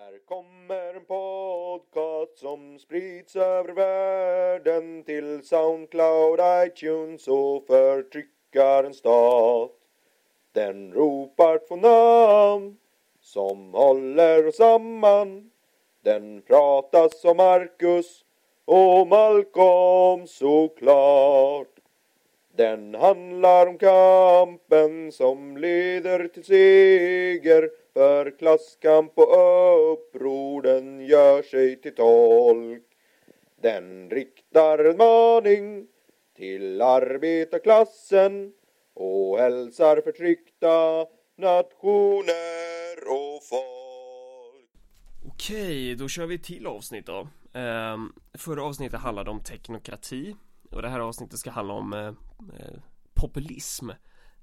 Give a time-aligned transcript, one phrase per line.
[0.00, 9.72] Här kommer en podcast som sprids över världen till Soundcloud, iTunes och förtryckarens stat.
[10.52, 12.76] Den ropar två namn
[13.20, 15.50] som håller oss samman.
[16.02, 18.24] Den pratas om Marcus
[18.64, 21.80] och Malcolm såklart.
[22.56, 31.80] Den handlar om kampen som leder till seger för klasskamp och uppror den gör sig
[31.80, 32.82] till tolk.
[33.62, 35.86] Den riktar en maning
[36.36, 38.52] till arbetarklassen
[38.94, 44.70] och hälsar förtryckta nationer och folk.
[45.26, 47.28] Okej, då kör vi ett till avsnitt då.
[47.52, 50.36] Ehm, förra avsnittet handlade om teknokrati
[50.70, 52.80] och det här avsnittet ska handla om eh, eh
[53.14, 53.90] populism.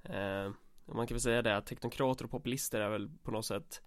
[0.04, 0.54] Ehm,
[0.96, 3.82] man kan väl säga det att teknokrater och populister är väl på något sätt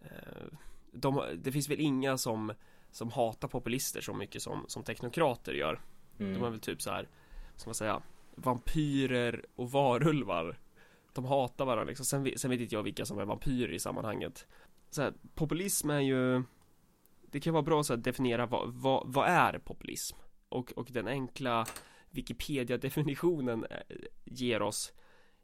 [0.00, 0.46] eh,
[0.92, 2.52] de, Det finns väl inga som
[2.90, 5.80] Som hatar populister så mycket som, som teknokrater gör
[6.20, 6.34] Mm.
[6.34, 7.08] De är väl typ så här
[7.56, 8.02] Ska man säga
[8.34, 10.58] Vampyrer och varulvar
[11.12, 12.06] De hatar varandra liksom.
[12.06, 14.46] sen, vet- sen vet inte jag vilka som är vampyrer i sammanhanget
[14.90, 16.42] så här, Populism är ju
[17.22, 20.16] Det kan vara bra så att definiera vad, vad, vad är populism?
[20.48, 21.66] Och, och den enkla
[22.10, 24.92] Wikipedia-definitionen eh, ger oss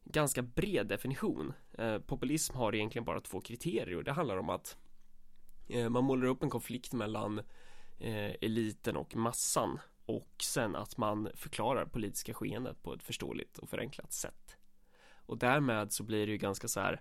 [0.04, 1.52] ganska bred definition.
[1.78, 4.76] Eh, populism har egentligen bara två kriterier och det handlar om att
[5.68, 7.38] eh, man målar upp en konflikt mellan
[7.98, 13.68] eh, eliten och massan och sen att man förklarar politiska skeendet på ett förståeligt och
[13.68, 14.56] förenklat sätt.
[15.26, 17.00] Och därmed så blir det ju ganska så här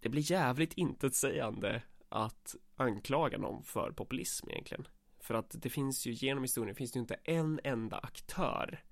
[0.00, 4.88] det blir jävligt intetsägande att anklaga någon för populism egentligen.
[5.20, 8.84] För att det finns ju genom historien finns det ju inte en enda aktör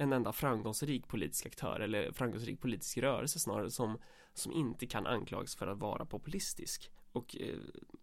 [0.00, 3.98] en enda framgångsrik politisk aktör eller framgångsrik politisk rörelse snarare som
[4.34, 6.90] som inte kan anklagas för att vara populistisk.
[7.12, 7.58] Och eh,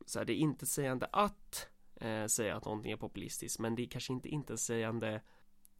[0.05, 3.81] så här, det är inte sägande att eh, säga att någonting är populistiskt men det
[3.81, 5.21] är kanske inte inte sägande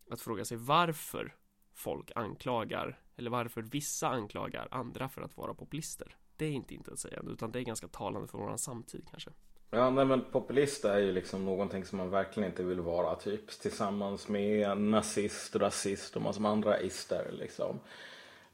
[0.10, 1.36] att fråga sig varför
[1.74, 6.18] folk anklagar eller varför vissa anklagar andra för att vara populister.
[6.36, 9.32] Det är inte intetsägande utan det är ganska talande för våran samtid kanske.
[9.70, 13.60] Ja, nej men populist är ju liksom någonting som man verkligen inte vill vara typ
[13.60, 17.80] tillsammans med nazist, rasist och massor med andra ister liksom.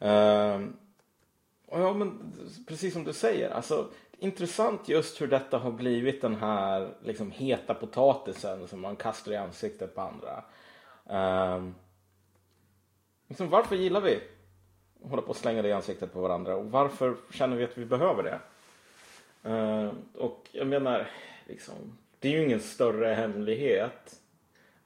[0.01, 0.68] Uh,
[1.72, 2.34] ja, men
[2.68, 7.74] precis som du säger, alltså intressant just hur detta har blivit den här liksom heta
[7.74, 10.44] potatisen som man kastar i ansiktet på andra.
[11.09, 11.69] Uh,
[13.28, 14.19] liksom, varför gillar vi
[15.03, 17.78] att hålla på och slänga det i ansiktet på varandra och varför känner vi att
[17.78, 18.40] vi behöver det?
[19.44, 21.09] Eh, och jag menar,
[21.48, 24.20] liksom, det är ju ingen större hemlighet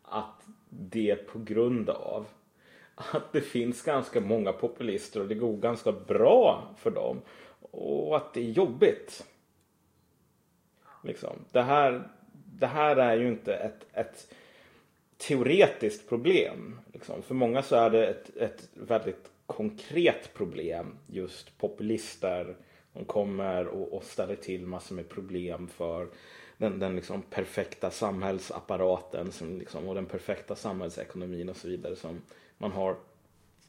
[0.02, 2.28] att det är på grund av
[2.96, 7.22] att det finns ganska många populister och det går ganska bra för dem.
[7.72, 9.26] Och att det är jobbigt.
[11.04, 11.46] Liksom.
[11.52, 12.10] Det, här,
[12.46, 14.34] det här är ju inte ett, ett
[15.18, 16.80] teoretiskt problem.
[16.94, 17.22] Liksom.
[17.22, 20.98] För många så är det ett, ett väldigt konkret problem.
[21.08, 22.56] Just populister
[22.98, 26.08] som kommer och, och ställer till massor med problem för
[26.58, 32.22] den, den liksom perfekta samhällsapparaten som liksom, och den perfekta samhällsekonomin och så vidare som
[32.58, 32.98] man har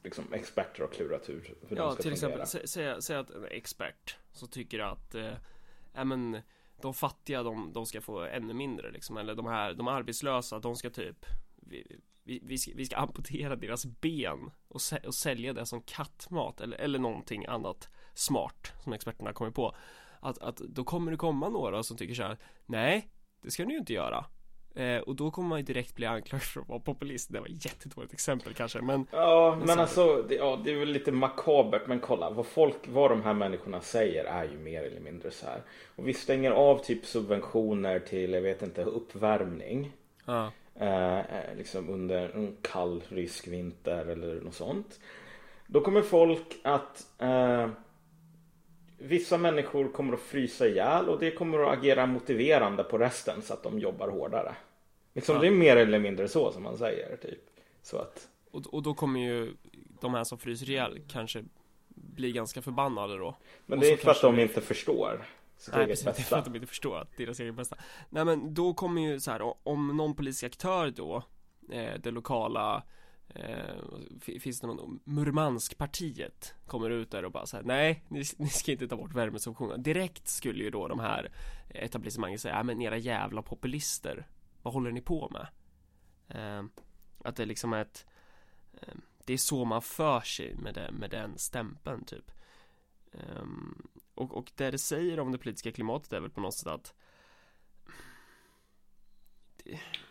[0.02, 2.42] liksom, experter har klurat ut hur Ja, de ska till fungera.
[2.42, 6.40] exempel, sä- säg, säg att en expert så tycker att eh, men,
[6.82, 10.76] de fattiga de, de ska få ännu mindre liksom, eller de här, de arbetslösa de
[10.76, 15.52] ska typ vi, vi, vi, ska, vi ska amputera deras ben och, sä, och sälja
[15.52, 17.88] det som kattmat eller, eller någonting annat
[18.18, 19.74] smart som experterna kommer på
[20.20, 22.36] att, att då kommer det komma några som tycker så här
[22.66, 23.08] nej
[23.42, 24.24] det ska ni ju inte göra
[24.74, 27.46] eh, och då kommer man ju direkt bli anklagad för att vara populist det var
[27.46, 31.12] ett jättedåligt exempel kanske men Ja, men så- alltså det, ja, det är väl lite
[31.12, 35.30] makabert men kolla vad folk, vad de här människorna säger är ju mer eller mindre
[35.30, 35.62] så här.
[35.96, 39.92] Och vi stänger av typ subventioner till, jag vet inte, uppvärmning.
[40.26, 45.00] ja, Eh, eh, liksom under en kall rysk vinter eller något sånt.
[45.66, 47.68] Då kommer folk att eh,
[48.98, 53.54] Vissa människor kommer att frysa ihjäl och det kommer att agera motiverande på resten så
[53.54, 54.54] att de jobbar hårdare.
[55.14, 55.40] Liksom Ja.
[55.40, 57.16] Det är mer eller mindre så som man säger.
[57.16, 57.40] Typ.
[57.82, 59.52] Så att och, och då kommer ju
[60.00, 61.44] de här som fryser ihjäl kanske
[61.88, 63.36] bli ganska förbannade då
[63.66, 65.26] Men det är så för att de inte förstår
[65.56, 66.36] sitt Nej eget precis, det är för bästa.
[66.38, 67.76] att de inte förstår att deras egen bästa
[68.10, 71.22] Nej men då kommer ju så här om någon politisk aktör då
[71.72, 72.82] eh, Det lokala
[73.28, 73.76] eh,
[74.20, 78.72] Finns det någon Murmanskpartiet Kommer ut där och bara så här, nej ni, ni ska
[78.72, 81.32] inte ta bort värmesubventionerna Direkt skulle ju då de här
[81.68, 84.26] etablissemangen säga, "Ja, men era jävla populister
[84.62, 85.46] Vad håller ni på med?
[86.28, 86.64] Eh,
[87.24, 88.06] att det liksom är ett
[88.72, 88.94] eh,
[89.24, 92.30] Det är så man för sig med, det, med den stämpeln typ
[93.12, 96.66] ehm, och, och det det säger om det politiska klimatet är väl på något sätt
[96.68, 96.94] att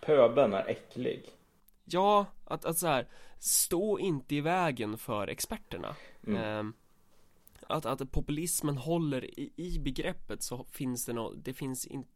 [0.01, 1.36] Pöben är äcklig.
[1.89, 3.07] Ja, att, att så här,
[3.39, 5.95] stå inte i vägen för experterna.
[6.27, 6.43] Mm.
[6.43, 6.73] Ehm,
[7.67, 12.09] att, att populismen håller i, i begreppet så finns det något, det finns inte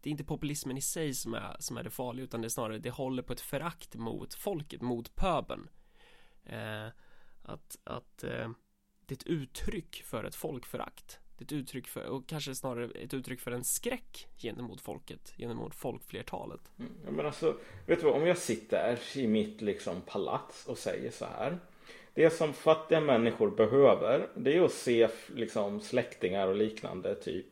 [0.00, 2.48] det är inte populismen i sig som är, som är det farliga utan det är
[2.48, 5.68] snarare det håller på ett förakt mot folket, mot pöbeln.
[6.44, 6.86] Eh,
[7.42, 8.50] att att eh,
[9.06, 11.18] det är ett uttryck för ett folkförakt.
[11.38, 15.34] Det är ett uttryck för, och kanske snarare ett uttryck för en skräck gentemot folket,
[15.38, 16.60] gentemot folkflertalet.
[16.78, 17.56] Mm, ja, men alltså,
[17.86, 21.58] vet du vad, om jag sitter i mitt liksom palats och säger så här.
[22.14, 27.46] Det som fattiga människor behöver, det är att se liksom släktingar och liknande typ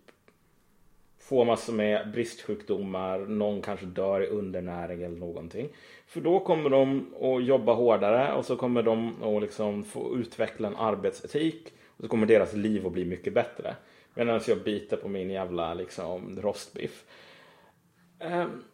[1.31, 5.69] få massor med bristsjukdomar, någon kanske dör i undernäring eller någonting.
[6.07, 10.69] För då kommer de att jobba hårdare och så kommer de att liksom få utveckla
[10.69, 13.77] en arbetsetik och så kommer deras liv att bli mycket bättre.
[14.15, 17.05] Medan jag biter på min jävla liksom rostbiff.
[18.19, 18.65] Ehm,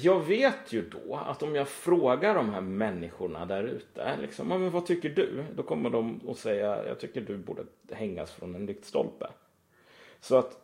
[0.00, 4.70] jag vet ju då att om jag frågar de här människorna där ute, liksom, men
[4.70, 5.44] vad tycker du?
[5.56, 9.26] Då kommer de att säga, jag tycker du borde hängas från en lyktstolpe.
[10.20, 10.58] Så att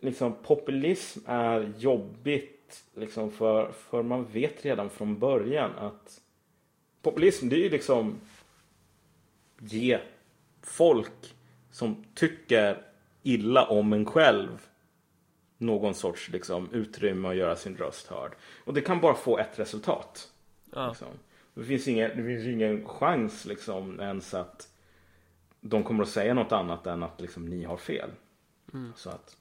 [0.00, 6.20] liksom populism är jobbigt liksom för, för man vet redan från början att
[7.02, 8.20] populism det är ju liksom
[9.58, 9.98] ge
[10.62, 11.34] folk
[11.70, 12.82] som tycker
[13.22, 14.68] illa om en själv
[15.58, 18.32] någon sorts liksom, utrymme att göra sin röst hörd.
[18.64, 20.32] Och det kan bara få ett resultat.
[20.72, 20.88] Ja.
[20.88, 21.08] Liksom.
[21.54, 24.68] Det, finns ingen, det finns ingen chans liksom, ens att
[25.60, 28.10] de kommer att säga något annat än att liksom, ni har fel.
[28.96, 29.36] Så att,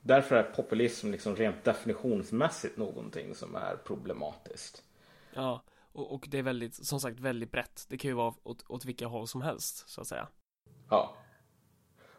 [0.00, 4.82] därför är populism liksom, rent definitionsmässigt någonting som är problematiskt.
[5.34, 5.62] Ja,
[5.92, 7.86] och, och det är väldigt, som sagt, väldigt brett.
[7.88, 10.28] Det kan ju vara åt, åt vilka håll som helst, så att säga.
[10.90, 11.14] Ja.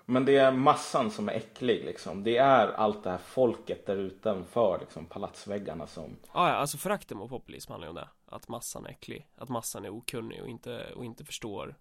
[0.06, 2.24] Men det är massan som är äcklig liksom.
[2.24, 7.18] Det är allt det här folket där utanför liksom, palatsväggarna som Ja, ja, alltså förakten
[7.18, 8.10] mot populism handlar ju om det.
[8.26, 11.76] Att massan är äcklig, att massan är okunnig och inte, och inte förstår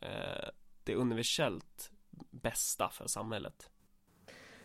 [0.00, 0.48] eh,
[0.84, 1.90] det universellt
[2.30, 3.70] bästa för samhället.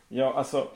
[0.08, 0.68] Ja, alltså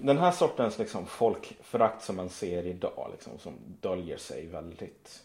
[0.00, 5.24] den här sortens liksom, folkförakt som man ser idag, liksom, som döljer sig väldigt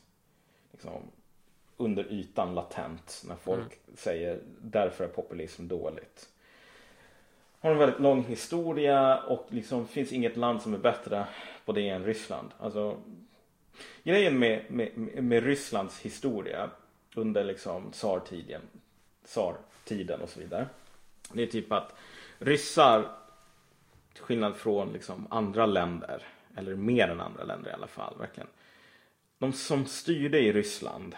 [0.79, 1.01] liksom,
[1.77, 6.29] under ytan latent när folk säger därför är populism dåligt.
[7.59, 11.27] Har en väldigt lång historia och liksom finns inget land som är bättre
[11.65, 12.51] på det än Ryssland.
[12.59, 12.97] Alltså,
[14.03, 16.69] grejen med, med, med Rysslands historia
[17.15, 18.61] under liksom tsartiden,
[19.25, 20.67] tsartiden och så vidare.
[21.33, 21.95] Det är typ att
[22.37, 23.11] ryssar
[24.13, 26.23] till skillnad från liksom andra länder,
[26.55, 28.49] eller mer än andra länder i alla fall, verkligen.
[29.39, 31.15] De som styrde i Ryssland,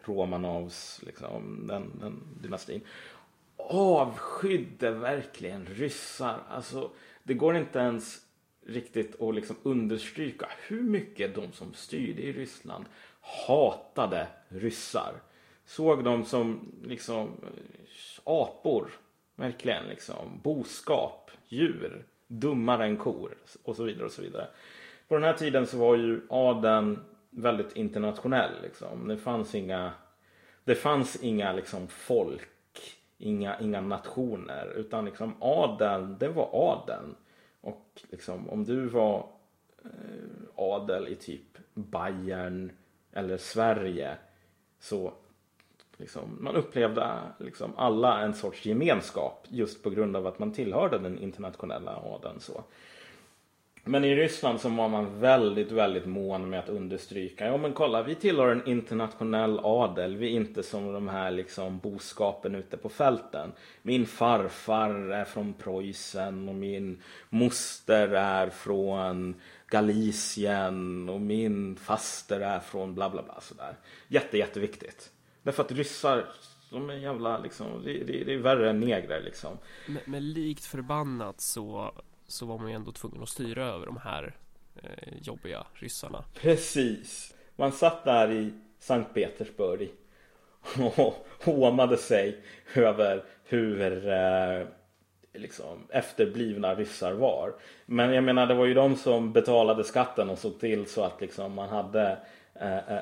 [0.00, 2.80] Romanovs, liksom, den, den dynastin,
[3.56, 6.42] avskydde verkligen ryssar.
[6.48, 6.90] Alltså,
[7.22, 8.20] det går inte ens
[8.66, 12.84] riktigt att liksom understryka hur mycket de som styrde i Ryssland
[13.20, 15.14] hatade ryssar.
[15.64, 17.30] Såg dem som liksom
[18.24, 18.90] apor,
[19.36, 24.48] verkligen liksom boskap, djur, dummare än kor och så vidare och så vidare.
[25.08, 26.98] På den här tiden så var ju adeln
[27.36, 29.08] väldigt internationell liksom.
[29.08, 29.92] Det fanns inga
[30.64, 37.14] det fanns inga liksom folk, inga, inga nationer utan liksom adeln, det var adeln.
[37.60, 39.26] Och liksom om du var
[39.84, 39.90] eh,
[40.56, 42.72] adel i typ Bayern
[43.12, 44.16] eller Sverige
[44.80, 45.12] så
[45.96, 50.98] liksom, man upplevde liksom alla en sorts gemenskap just på grund av att man tillhörde
[50.98, 52.40] den internationella adeln.
[52.40, 52.64] Så.
[53.86, 57.46] Men i Ryssland så var man väldigt, väldigt mån med att understryka.
[57.46, 60.16] Ja men kolla, vi tillhör en internationell adel.
[60.16, 63.52] Vi är inte som de här liksom boskapen ute på fälten.
[63.82, 69.34] Min farfar är från Preussen och min moster är från
[69.66, 73.76] Galicien och min faster är från bla bla bla sådär.
[74.08, 75.10] Jätte, jätteviktigt.
[75.42, 76.24] Därför att ryssar,
[76.70, 79.58] de är jävla liksom, det, det, det är värre än negrer liksom.
[79.86, 81.92] Men, men likt förbannat så,
[82.34, 84.36] så var man ju ändå tvungen att styra över de här
[84.82, 86.24] eh, jobbiga ryssarna.
[86.34, 87.34] Precis.
[87.56, 89.90] Man satt där i Sankt Petersburg
[90.96, 92.42] och hånade sig
[92.74, 94.66] över hur eh,
[95.34, 97.54] liksom, efterblivna ryssar var.
[97.86, 101.20] Men jag menar, det var ju de som betalade skatten och såg till så att
[101.20, 102.18] liksom, man hade
[102.54, 102.98] eh, eh,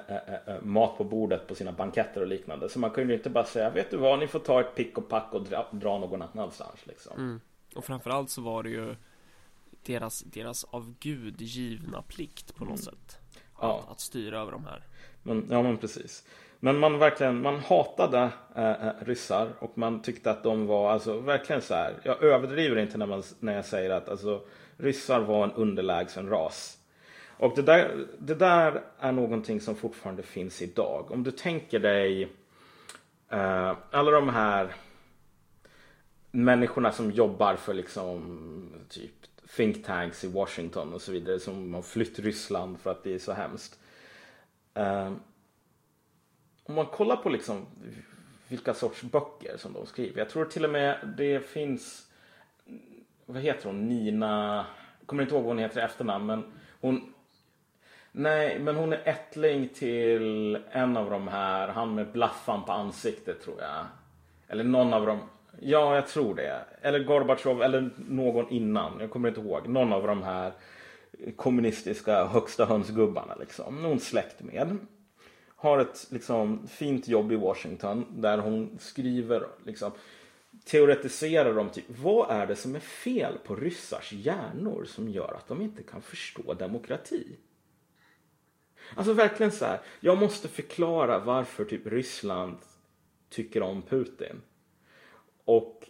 [0.46, 2.68] eh, mat på bordet på sina banketter och liknande.
[2.68, 4.98] Så man kunde ju inte bara säga, vet du vad, ni får ta ett pick
[4.98, 6.86] och pack och dra, dra någon annanstans.
[6.86, 7.16] Liksom.
[7.16, 7.40] Mm.
[7.74, 8.94] Och framförallt så var det ju
[9.84, 13.18] deras, deras av Gud givna plikt på något sätt.
[13.54, 13.84] Att, Ja.
[13.90, 14.82] att styra över de här.
[15.22, 16.24] Men, ja men precis.
[16.60, 21.62] Men man verkligen, man hatade äh, ryssar och man tyckte att de var alltså verkligen
[21.62, 22.00] så här.
[22.04, 24.42] Jag överdriver inte när, man, när jag säger att alltså,
[24.76, 26.78] ryssar var en underlägsen ras.
[27.38, 31.10] Och det där, det där är någonting som fortfarande finns idag.
[31.10, 32.24] Om du tänker dig
[33.32, 34.74] uh, alla de här
[36.30, 39.12] människorna som jobbar för liksom typ
[39.48, 43.18] think tanks i Washington och så vidare som har flytt Ryssland för att det är
[43.18, 43.78] så hemskt.
[44.74, 45.20] Um,
[46.64, 47.66] om man kollar på liksom
[48.48, 50.18] vilka sorts böcker som de skriver.
[50.18, 52.10] Jag tror till och med det finns,
[53.26, 54.66] vad heter hon, Nina,
[55.00, 56.44] jag kommer inte ihåg vad hon heter i efternamn men
[56.80, 57.12] hon
[58.14, 63.42] Nej, men hon är ättling till en av de här, han med blaffan på ansiktet
[63.42, 63.86] tror jag.
[64.48, 65.20] Eller någon av dem.
[65.60, 66.64] Ja, jag tror det.
[66.82, 69.00] Eller Gorbatjov eller någon innan.
[69.00, 69.68] Jag kommer inte ihåg.
[69.68, 70.52] Någon av de här
[71.36, 73.82] kommunistiska högsta hönsgubbarna liksom.
[73.82, 74.78] Någon släkt med.
[75.56, 79.92] Har ett liksom fint jobb i Washington där hon skriver liksom
[80.64, 85.48] teoretiserar om typ vad är det som är fel på ryssars hjärnor som gör att
[85.48, 87.36] de inte kan förstå demokrati?
[88.94, 89.80] Alltså verkligen så här.
[90.00, 92.56] Jag måste förklara varför typ Ryssland
[93.28, 94.42] tycker om Putin.
[95.44, 95.88] Och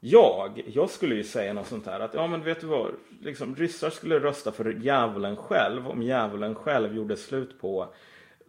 [0.00, 2.90] jag, jag skulle ju säga något sånt här att ja men vet du vad,
[3.20, 7.94] liksom, ryssar skulle rösta för djävulen själv om djävulen själv gjorde slut på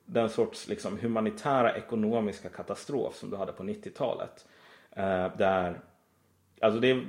[0.05, 4.48] den sorts liksom, humanitära ekonomiska katastrof som du hade på 90-talet.
[4.91, 5.81] Eh, där,
[6.62, 7.08] alltså det är,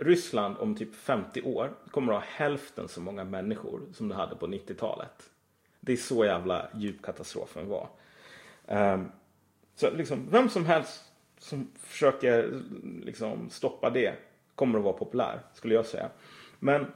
[0.00, 4.36] Ryssland om typ 50 år kommer att ha hälften så många människor som det hade
[4.36, 5.30] på 90-talet.
[5.80, 7.88] Det är så jävla djup katastrofen var.
[8.66, 9.00] Eh,
[9.74, 11.13] så liksom, vem som helst
[11.44, 12.62] som försöker
[13.04, 14.14] liksom, stoppa det
[14.54, 16.08] kommer att vara populär, skulle jag säga.
[16.58, 16.86] Men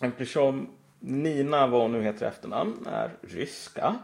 [0.00, 0.68] eftersom
[1.00, 3.96] Nina, vad hon nu heter i efternamn, är ryska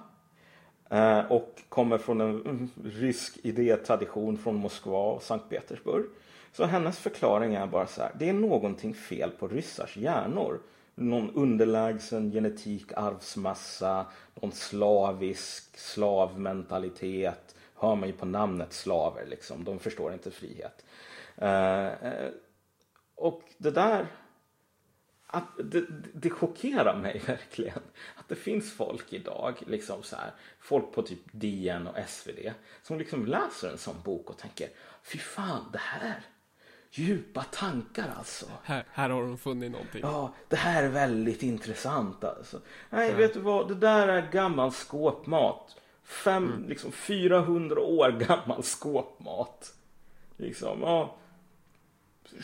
[0.90, 6.04] eh, och kommer från en rysk idétradition från Moskva och Sankt Petersburg.
[6.52, 10.60] Så hennes förklaring är bara så här, det är någonting fel på ryssars hjärnor
[10.94, 17.54] någon underlägsen genetik, arvsmassa, någon slavisk slavmentalitet.
[17.74, 19.64] Hör man ju på namnet slaver liksom.
[19.64, 20.84] De förstår inte frihet.
[21.36, 22.30] Eh, eh
[23.16, 24.06] och det där
[25.26, 27.82] att det, det chockerar mig verkligen
[28.16, 32.52] att det finns folk idag, liksom så här, folk på typ DN och SvD
[32.82, 34.68] som liksom läser en sån bok och tänker
[35.02, 36.22] fy fan det här
[36.96, 38.46] Djupa tankar alltså.
[38.62, 40.00] Här, här har de funnit någonting.
[40.02, 42.60] Ja, det här är väldigt intressant alltså.
[42.90, 43.16] Nej, ja.
[43.16, 43.68] vet du vad?
[43.68, 45.76] Det där är gammal skåpmat.
[46.04, 46.68] Fem, mm.
[46.68, 49.74] liksom 400 år gammal skåpmat.
[50.36, 51.16] Liksom, ja.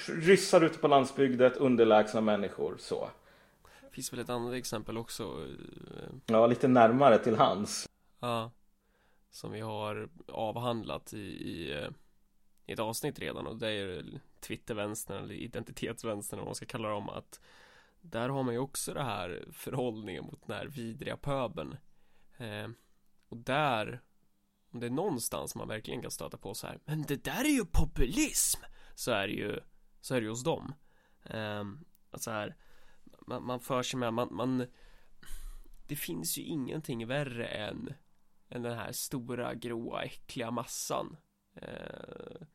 [0.07, 3.11] Ryssar ute på landsbygden, underlägsna människor, så.
[3.81, 5.23] Det finns väl ett annat exempel också.
[5.23, 7.89] Eh, ja, lite närmare till hans.
[8.21, 8.51] Ja.
[9.31, 11.91] Som vi har avhandlat i, i eh,
[12.71, 14.05] i ett avsnitt redan och det är
[14.41, 17.41] Twittervänstern eller identitetsvänstern om man ska kalla dem att
[18.01, 21.77] där har man ju också det här förhållningen mot den här vidriga pöbeln
[22.39, 22.69] eh,
[23.31, 24.01] och där
[24.73, 27.55] om det är någonstans man verkligen kan stöta på så här men det där är
[27.55, 28.61] ju populism
[28.95, 29.61] så är det ju
[30.01, 30.75] så är det ju hos dem
[31.25, 31.65] eh,
[32.11, 32.57] att så här
[33.27, 34.67] man, man för sig med man, man
[35.87, 37.95] det finns ju ingenting värre än
[38.51, 41.17] än den här stora gråa äckliga massan
[41.55, 42.47] eh,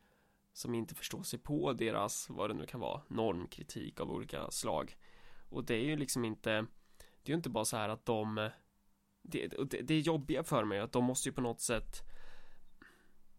[0.53, 4.98] som inte förstår sig på deras, vad det nu kan vara, normkritik av olika slag.
[5.50, 6.50] Och det är ju liksom inte,
[6.98, 8.50] det är ju inte bara så här att de,
[9.27, 12.01] det, det, det är jobbiga för mig att de måste ju på något sätt,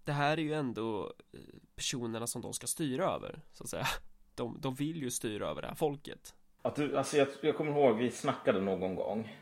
[0.05, 1.41] det här är ju ändå eh,
[1.77, 3.87] personerna som de ska styra över, så att säga.
[4.35, 6.35] De, de vill ju styra över det här folket.
[6.63, 9.37] Att du, alltså jag, jag kommer ihåg, vi snackade någon gång.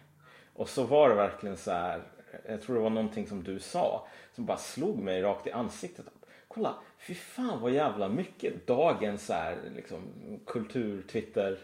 [0.53, 2.03] Och så var det verkligen så här,
[2.49, 6.07] jag tror det var någonting som du sa, som bara slog mig rakt i ansiktet
[6.55, 10.03] kolla, fy fan vad jävla mycket dagens är liksom,
[10.47, 11.59] kultur-twitter.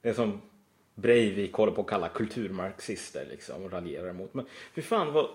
[0.00, 0.40] Det som
[0.96, 4.34] Breivik håller på att kalla kulturmarxister liksom och raljerar emot.
[4.34, 5.28] Men fy fan vad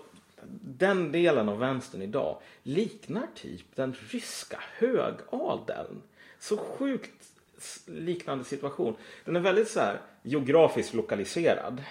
[0.62, 6.02] den delen av vänstern idag liknar typ den ryska högadeln.
[6.38, 7.28] Så sjukt
[7.86, 8.96] liknande situation.
[9.24, 11.82] Den är väldigt så här geografiskt lokaliserad.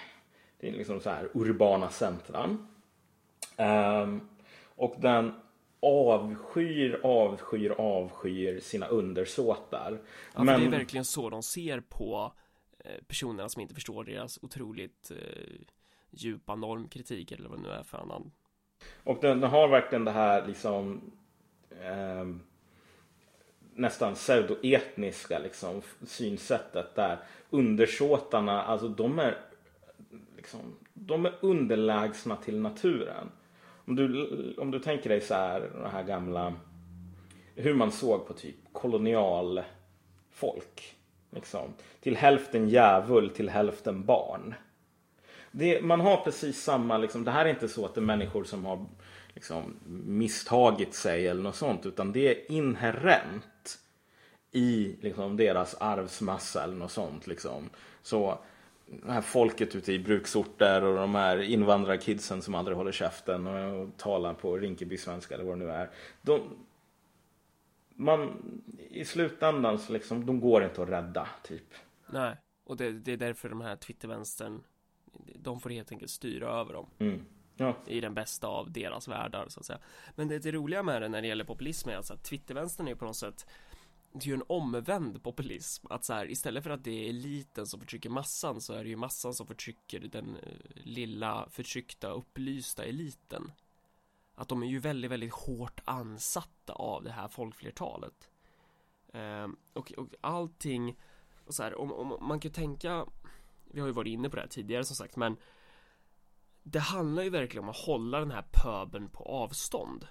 [0.60, 2.66] Det är liksom så här urbana centran.
[3.56, 4.28] Um,
[4.76, 5.34] och den
[5.80, 9.98] avskyr, avskyr, avskyr sina undersåtar.
[10.34, 10.60] Ja, Men...
[10.60, 12.32] det är verkligen så de ser på
[12.84, 15.60] Eh, personerna som inte förstår deras otroligt eh,
[16.10, 18.30] djupa normkritik eller vad det nu är för annan.
[19.04, 21.00] Och den, den har verkligen det här liksom
[21.70, 22.26] eh,
[23.74, 27.18] nästan pseudoetniska liksom synsättet där
[27.50, 29.38] undersåtarna, alltså de är
[30.36, 33.30] liksom de är underlägsna till naturen.
[33.84, 36.54] Om du, om du tänker dig så här, de här gamla,
[37.54, 40.96] hur man såg på typ kolonialfolk.
[41.34, 41.74] Liksom.
[42.00, 44.54] Till hälften djävul, till hälften barn.
[45.50, 48.44] Det, man har precis samma, liksom, det här är inte så att det är människor
[48.44, 48.86] som har
[49.34, 49.74] liksom,
[50.06, 53.78] misstagit sig eller något sånt, utan det är inherent
[54.52, 57.26] i liksom, deras arvsmassa eller något sånt.
[57.26, 57.70] Liksom.
[58.02, 58.38] Så
[58.86, 63.96] det här folket ute i bruksorter och de här invandrarkidsen som aldrig håller käften och,
[63.96, 65.90] talar på Rinkeby-svenska eller vad det nu är.
[66.22, 66.40] De,
[67.96, 68.42] man,
[68.90, 71.74] I slutändan så liksom, de går inte att rädda, typ.
[72.06, 74.62] Nej, och det, det är därför de här Twittervänstern
[75.34, 76.86] de får helt enkelt styra över dem.
[76.98, 77.24] Mm.
[77.56, 77.76] Ja.
[77.86, 79.78] I den bästa av deras världar så att säga.
[80.14, 82.94] Men det, det roliga med det när det gäller populism är alltså att Twittervänstern är
[82.94, 83.46] på något sätt
[84.12, 87.66] det är ju en omvänd populism att så här istället för att det är eliten
[87.66, 92.84] som förtrycker massan så är det ju massan som förtrycker den eh, lilla förtryckta upplysta
[92.84, 93.52] eliten
[94.34, 98.28] att de är ju väldigt väldigt hårt ansatta av det här folkflertalet
[99.12, 100.98] Eh, och, och allting
[101.46, 103.06] och så här, om, om man kan tänka
[103.64, 105.36] vi har ju varit inne på det här tidigare som sagt men
[106.62, 110.06] det handlar ju verkligen om att hålla den här pöbeln på avstånd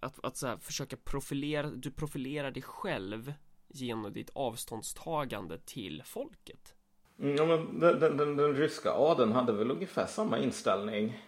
[0.00, 3.34] att, att så här, försöka profilera, du profilerar dig själv
[3.68, 6.74] genom ditt avståndstagande till folket.
[7.18, 11.22] Mm, ja, men den, den, den, den ryska adeln hade väl ungefär samma inställning.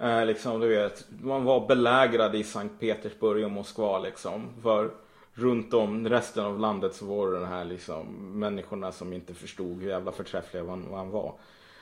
[0.00, 4.62] Eh, liksom, du vet, man var belägrad i Sankt Petersburg och Moskva liksom.
[4.62, 4.94] För
[5.32, 8.06] runt om resten av landet så var det den här liksom
[8.38, 11.38] människorna som inte förstod hur jävla förträffliga man, man var.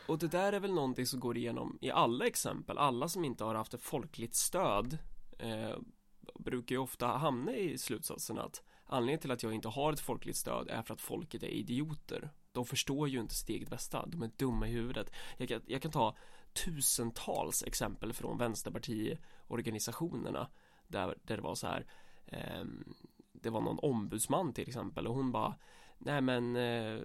[0.06, 2.78] Och det där är väl någonting som går igenom i alla exempel.
[2.78, 4.98] Alla som inte har haft ett folkligt stöd
[5.38, 5.76] eh,
[6.34, 10.36] brukar ju ofta hamna i slutsatsen att anledningen till att jag inte har ett folkligt
[10.36, 12.30] stöd är för att folket är idioter.
[12.52, 14.06] De förstår ju inte sitt eget bästa.
[14.06, 15.12] De är dumma i huvudet.
[15.36, 16.16] Jag kan, jag kan ta
[16.52, 20.50] tusentals exempel från vänsterpartiorganisationerna
[20.86, 21.86] där, där det var så här
[22.26, 22.64] eh,
[23.32, 25.54] det var någon ombudsman till exempel och hon bara
[25.98, 27.00] Nej men eh,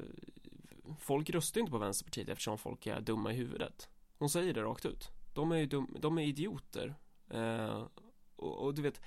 [0.99, 3.89] Folk röstar inte på Vänsterpartiet eftersom folk är dumma i huvudet.
[4.17, 5.11] Hon säger det rakt ut.
[5.33, 6.95] De är ju dum, de är idioter.
[7.29, 7.87] Eh,
[8.35, 9.01] och, och, du vet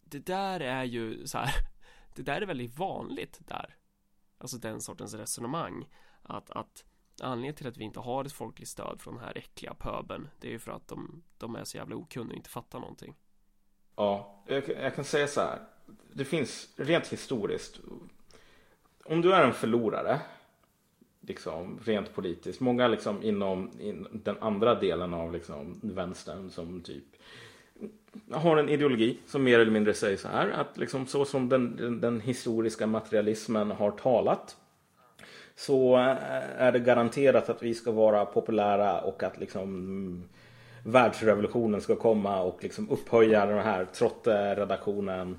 [0.00, 1.54] Det där är ju så här
[2.14, 3.76] Det där är väldigt vanligt där.
[4.38, 5.88] Alltså den sortens resonemang.
[6.22, 6.84] Att, att
[7.20, 10.48] Anledningen till att vi inte har ett folkligt stöd från den här äckliga pöben Det
[10.48, 13.14] är ju för att de, de är så jävla okunniga och inte fattar någonting
[13.96, 15.58] Ja, jag, jag kan säga så här
[16.12, 17.80] det finns rent historiskt.
[19.04, 20.20] Om du är en förlorare,
[21.20, 22.60] liksom rent politiskt.
[22.60, 27.04] Många liksom inom in, den andra delen av liksom vänstern som typ
[28.30, 31.76] har en ideologi som mer eller mindre säger så här att liksom så som den,
[31.76, 34.56] den, den historiska materialismen har talat
[35.58, 35.96] så
[36.58, 40.28] är det garanterat att vi ska vara populära och att liksom
[40.84, 45.38] världsrevolutionen ska komma och liksom upphöja den här trotte-redaktionen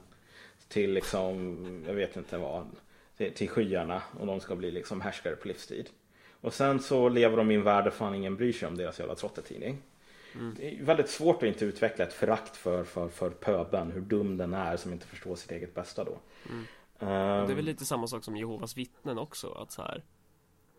[0.68, 2.68] till liksom, jag vet inte vad,
[3.18, 5.90] till, till skyarna och de ska bli liksom härskare på livstid.
[6.42, 9.00] Och sen så lever de i en värld där fan ingen bryr sig om deras
[9.00, 9.78] jävla trottetidning.
[10.36, 10.56] Mm.
[10.58, 14.38] Det är väldigt svårt att inte utveckla ett förakt för, för, för pöben, hur dum
[14.38, 16.18] den är som inte förstår sitt eget bästa då.
[16.50, 16.66] Mm.
[17.00, 20.04] Um, det är väl lite samma sak som Jehovas vittnen också, att så här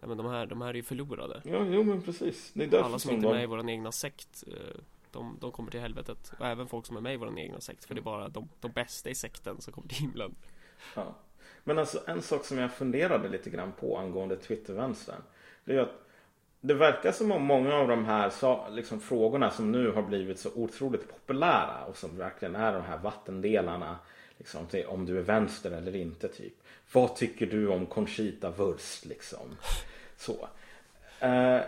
[0.00, 2.98] Ja men de här, de här är ju förlorade Ja, jo men precis Alla som,
[2.98, 4.80] som inte är med i våran egna sekt eh,
[5.12, 6.32] de, de kommer till helvetet.
[6.38, 7.84] Och även folk som är med i vår egna sekt.
[7.84, 10.34] För det är bara de, de bästa i sekten som kommer till himlen.
[10.94, 11.14] Ja.
[11.64, 15.22] Men alltså en sak som jag funderade lite grann på angående Twittervänstern.
[15.64, 16.06] Det är att
[16.60, 20.50] det verkar som om många av de här liksom, frågorna som nu har blivit så
[20.54, 23.98] otroligt populära och som verkligen är de här vattendelarna.
[24.40, 26.52] Liksom, om du är vänster eller inte typ.
[26.92, 29.56] Vad tycker du om Conchita Wurst liksom?
[30.16, 30.48] Så.
[31.22, 31.60] Uh,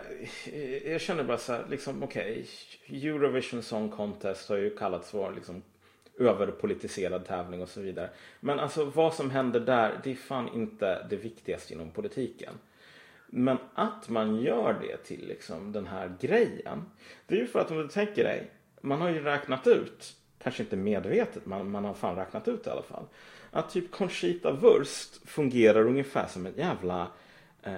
[0.85, 2.45] jag känner bara så här, liksom okej.
[2.87, 5.61] Okay, Eurovision Song Contest har ju kallats för liksom
[6.19, 8.09] överpolitiserad tävling och så vidare.
[8.39, 12.53] Men alltså vad som händer där, det är fan inte det viktigaste inom politiken.
[13.27, 16.85] Men att man gör det till liksom den här grejen.
[17.27, 20.63] Det är ju för att om du tänker dig, man har ju räknat ut, kanske
[20.63, 23.05] inte medvetet, men man har fan räknat ut i alla fall.
[23.51, 27.07] Att typ Conchita Wurst fungerar ungefär som en jävla
[27.63, 27.77] eh,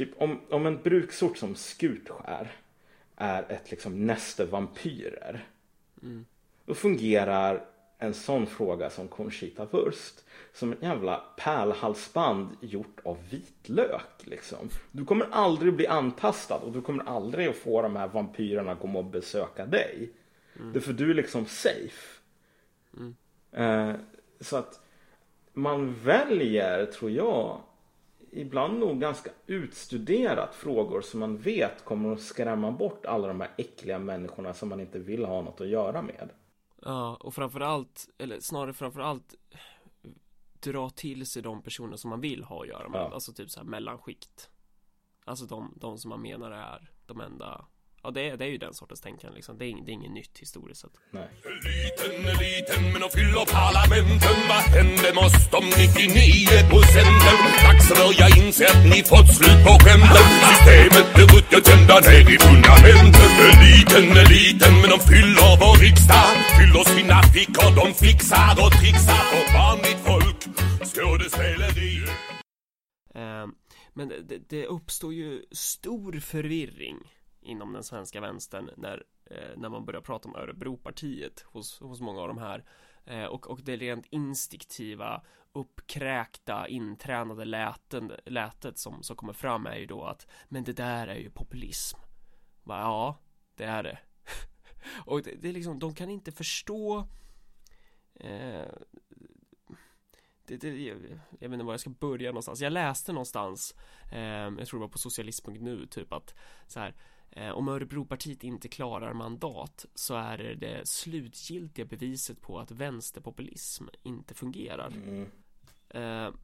[0.00, 2.52] Typ om, om en bruksort som Skutskär
[3.16, 5.46] är ett liksom näste vampyrer.
[6.02, 6.26] Mm.
[6.64, 7.64] Då fungerar
[7.98, 14.68] en sån fråga som Conchita Wurst som ett jävla pärlhalsband gjort av vitlök liksom.
[14.92, 18.98] Du kommer aldrig bli antastad och du kommer aldrig att få de här vampyrerna komma
[18.98, 20.10] och besöka dig.
[20.56, 20.72] Mm.
[20.72, 22.20] Det för du är liksom safe.
[22.96, 23.16] Mm.
[23.52, 24.00] Eh,
[24.40, 24.80] så att
[25.52, 27.60] man väljer, tror jag,
[28.30, 33.50] ibland nog ganska utstuderat frågor som man vet kommer att skrämma bort alla de här
[33.56, 36.30] äckliga människorna som man inte vill ha något att göra med.
[36.82, 39.34] Ja, och framförallt, eller snarare framförallt
[40.60, 43.00] dra till sig de personer som man vill ha att göra med.
[43.00, 43.10] Ja.
[43.14, 44.50] Alltså typ så här mellanskikt.
[45.24, 47.66] Alltså de, de som man menar är de enda
[48.02, 49.58] Ja det är, det är ju den sortens tänkande liksom.
[49.58, 50.96] Det är, det är inget nytt historiskt sett.
[51.10, 51.28] Nej.
[51.68, 54.36] Liten, liten, men de fyller parlamenten.
[54.50, 57.36] Vad hände med oss de 99 procenten?
[57.64, 60.26] Dags att börja inse att ni fått slut på skämten.
[60.48, 63.30] Systemet är ruttet ända ner i fundamenten.
[63.64, 66.28] Liten, liten, men de fyller vår riksdag.
[66.58, 70.40] Fyller sina fickor, de fixar och trixar för vanligt folk.
[70.90, 71.92] Skådespeleri.
[73.20, 73.46] Eh,
[73.96, 76.98] men det, det uppstår ju stor förvirring
[77.40, 82.20] inom den svenska vänstern när, eh, när man börjar prata om Örebropartiet hos, hos många
[82.20, 82.64] av de här.
[83.04, 85.22] Eh, och, och det rent instinktiva
[85.52, 91.06] uppkräkta intränade läten, lätet som, som kommer fram är ju då att men det där
[91.06, 91.98] är ju populism.
[92.62, 93.18] Va, ja,
[93.54, 93.98] det är det.
[95.04, 97.06] Och det, det är liksom, de kan inte förstå
[98.14, 98.72] eh,
[100.44, 100.96] det, det, jag,
[101.38, 102.60] jag vet inte var jag ska börja någonstans.
[102.60, 103.74] Jag läste någonstans,
[104.12, 106.34] eh, jag tror det var på socialist.nu, typ att
[106.66, 106.94] så här,
[107.52, 114.34] om Örebropartiet inte klarar mandat så är det det slutgiltiga beviset på att vänsterpopulism inte
[114.34, 114.88] fungerar.
[114.88, 115.30] Mm.
[115.88, 116.34] Eh,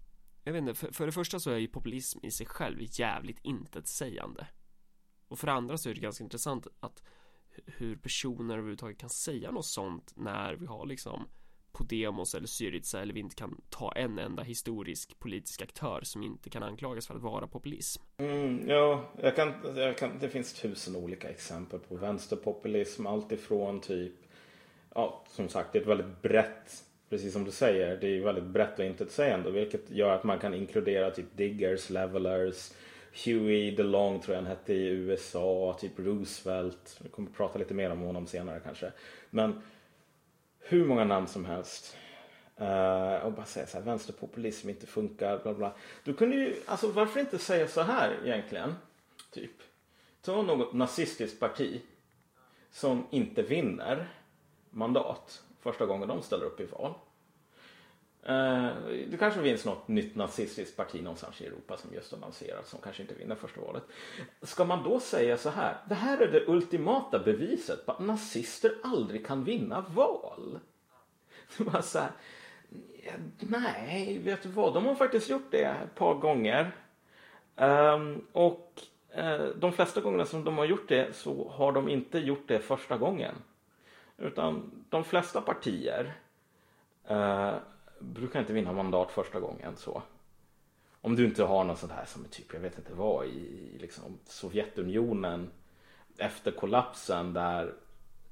[0.44, 3.38] jag vet inte, för, för det första så är ju populism i sig själv jävligt
[3.42, 4.46] intetsägande.
[5.28, 7.02] Och för det andra så är det ganska intressant att
[7.56, 11.28] hu- hur personer överhuvudtaget kan säga något sånt när vi har liksom
[11.76, 16.50] Podemos eller Syriza eller vi inte kan ta en enda historisk politisk aktör som inte
[16.50, 18.02] kan anklagas för att vara populism.
[18.16, 23.06] Mm, ja, jag kan, jag kan, det finns tusen olika exempel på vänsterpopulism.
[23.06, 24.12] Allt ifrån typ,
[24.94, 28.44] ja som sagt det är ett väldigt brett, precis som du säger, det är väldigt
[28.44, 29.50] brett och intetsägande.
[29.50, 32.72] Vilket gör att man kan inkludera typ diggers, levelers,
[33.24, 37.00] Huey DeLong tror jag han hette i USA, typ Roosevelt.
[37.02, 38.92] Vi kommer att prata lite mer om honom senare kanske.
[39.30, 39.62] Men
[40.68, 41.96] hur många namn som helst.
[42.60, 45.72] Uh, och bara säga så här, vänsterpopulism inte funkar, bla bla.
[46.04, 48.74] Du kunde ju, alltså varför inte säga så här egentligen?
[49.30, 49.50] Typ.
[50.22, 51.80] Ta något nazistiskt parti
[52.70, 54.08] som inte vinner
[54.70, 56.94] mandat första gången de ställer upp i val.
[58.28, 58.68] Eh,
[59.10, 62.80] det kanske finns något nytt nazistiskt parti någonstans i Europa som just har lanserats som
[62.80, 63.82] kanske inte vinner första valet.
[64.42, 65.76] Ska man då säga så här?
[65.88, 70.58] Det här är det ultimata beviset på att nazister aldrig kan vinna val.
[71.58, 72.10] Det var så här,
[73.38, 74.74] nej, vet du vad?
[74.74, 76.72] De har faktiskt gjort det ett par gånger.
[77.56, 82.18] Ehm, och eh, de flesta gångerna som de har gjort det så har de inte
[82.18, 83.34] gjort det första gången.
[84.18, 86.14] Utan de flesta partier
[87.04, 87.54] eh,
[87.98, 90.02] brukar inte vinna mandat första gången så.
[91.00, 94.18] Om du inte har något sånt här som typ, jag vet inte vad, i liksom
[94.24, 95.50] Sovjetunionen
[96.18, 97.74] efter kollapsen där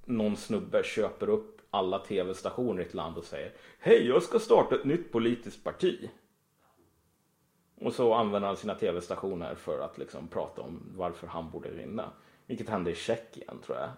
[0.05, 4.74] någon snubbe köper upp alla tv-stationer i ett land och säger Hej, jag ska starta
[4.74, 6.11] ett nytt politiskt parti.
[7.81, 12.11] Och så använder han sina tv-stationer för att liksom prata om varför han borde vinna.
[12.46, 13.90] Vilket hände i Tjeckien tror jag.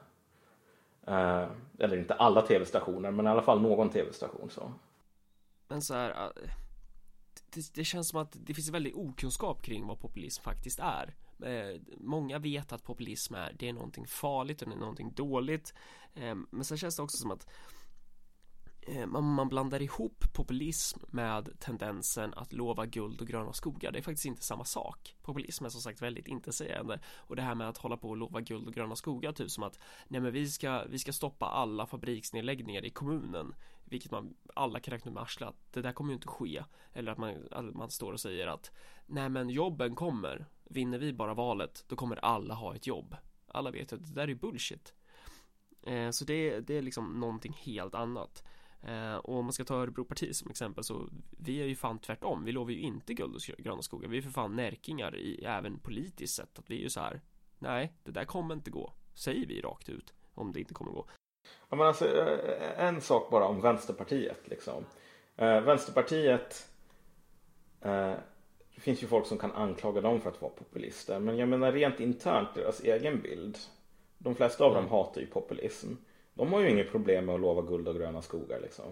[1.15, 1.49] Eh,
[1.79, 4.73] eller inte alla tv-stationer, men i alla fall någon tv-station så.
[5.69, 6.51] Men så här, äh,
[7.51, 11.15] det, det känns som att det finns en väldig okunskap kring vad populism faktiskt är.
[11.43, 15.75] Eh, många vet att populism är, det är någonting farligt och det är någonting dåligt.
[16.15, 17.47] Ehm, men sen känns det också som att
[18.89, 23.93] Eh, man, blandar ihop populism med tendensen att lova guld och gröna skogar.
[23.93, 25.17] Det är faktiskt inte samma sak.
[25.23, 28.41] Populism är som sagt väldigt intetsägande och det här med att hålla på och lova
[28.41, 31.87] guld och gröna skogar, typ som att nej men vi ska, vi ska stoppa alla
[31.87, 36.15] fabriksnedläggningar i kommunen, vilket man alla kan räkna med arslet att det där kommer ju
[36.15, 36.65] inte ske.
[36.93, 38.73] Eller att man, att man står och säger att
[39.07, 43.17] nej men jobben kommer, vinner vi bara valet, då kommer alla ha ett jobb.
[43.49, 44.95] Alla vet att det där är bullshit.
[45.83, 48.43] Eh, så det, det är liksom någonting helt annat.
[48.83, 51.09] Eh, och om man ska ta Örebropartiet som exempel så
[51.39, 52.45] vi är ju fan tvärtom.
[52.45, 54.09] Vi lovar ju inte guld och gröna skogar.
[54.09, 56.59] Vi är för fan närkingar i även politiskt sett.
[56.59, 57.21] Att vi är ju så här.
[57.59, 58.93] Nej, det där kommer inte gå.
[59.15, 61.07] Säger vi rakt ut om det inte kommer gå.
[61.69, 64.49] Ja, men alltså, eh, en sak bara om Vänsterpartiet.
[64.49, 64.85] Liksom.
[65.37, 66.69] Eh, Vänsterpartiet.
[67.81, 68.15] Eh,
[68.75, 71.19] det finns ju folk som kan anklaga dem för att vara populister.
[71.19, 73.59] Men jag menar rent internt deras egen bild.
[74.19, 75.93] De flesta av dem hatar ju populism.
[76.37, 78.85] De har ju inget problem med att lova guld och gröna skogar liksom.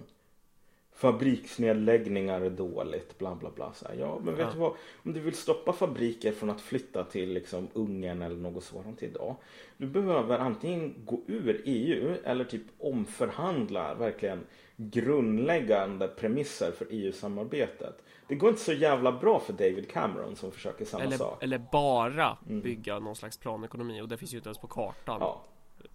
[0.93, 3.73] Fabriksnedläggningar är dåligt, bla bla bla.
[3.73, 4.53] Så här, ja, men vet Ja.
[4.53, 4.73] du vad?
[5.05, 9.37] Om du vill stoppa fabriker från att flytta till liksom Ungern eller något sådant idag.
[9.77, 18.03] Du behöver antingen gå ur EU eller typ omförhandla verkligen grundläggande premisser för EU-samarbetet.
[18.29, 21.43] Det går inte så jävla bra för David Cameron som försöker samma Eller, sak.
[21.43, 25.17] eller bara bygga någon slags planekonomi och det finns ju inte ens på kartan.
[25.21, 25.43] Ja,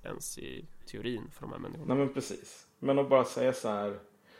[0.04, 1.93] Ens i teorin för de här människorna.
[1.93, 2.67] nej men precis.
[2.80, 3.99] Men att bara säga så här.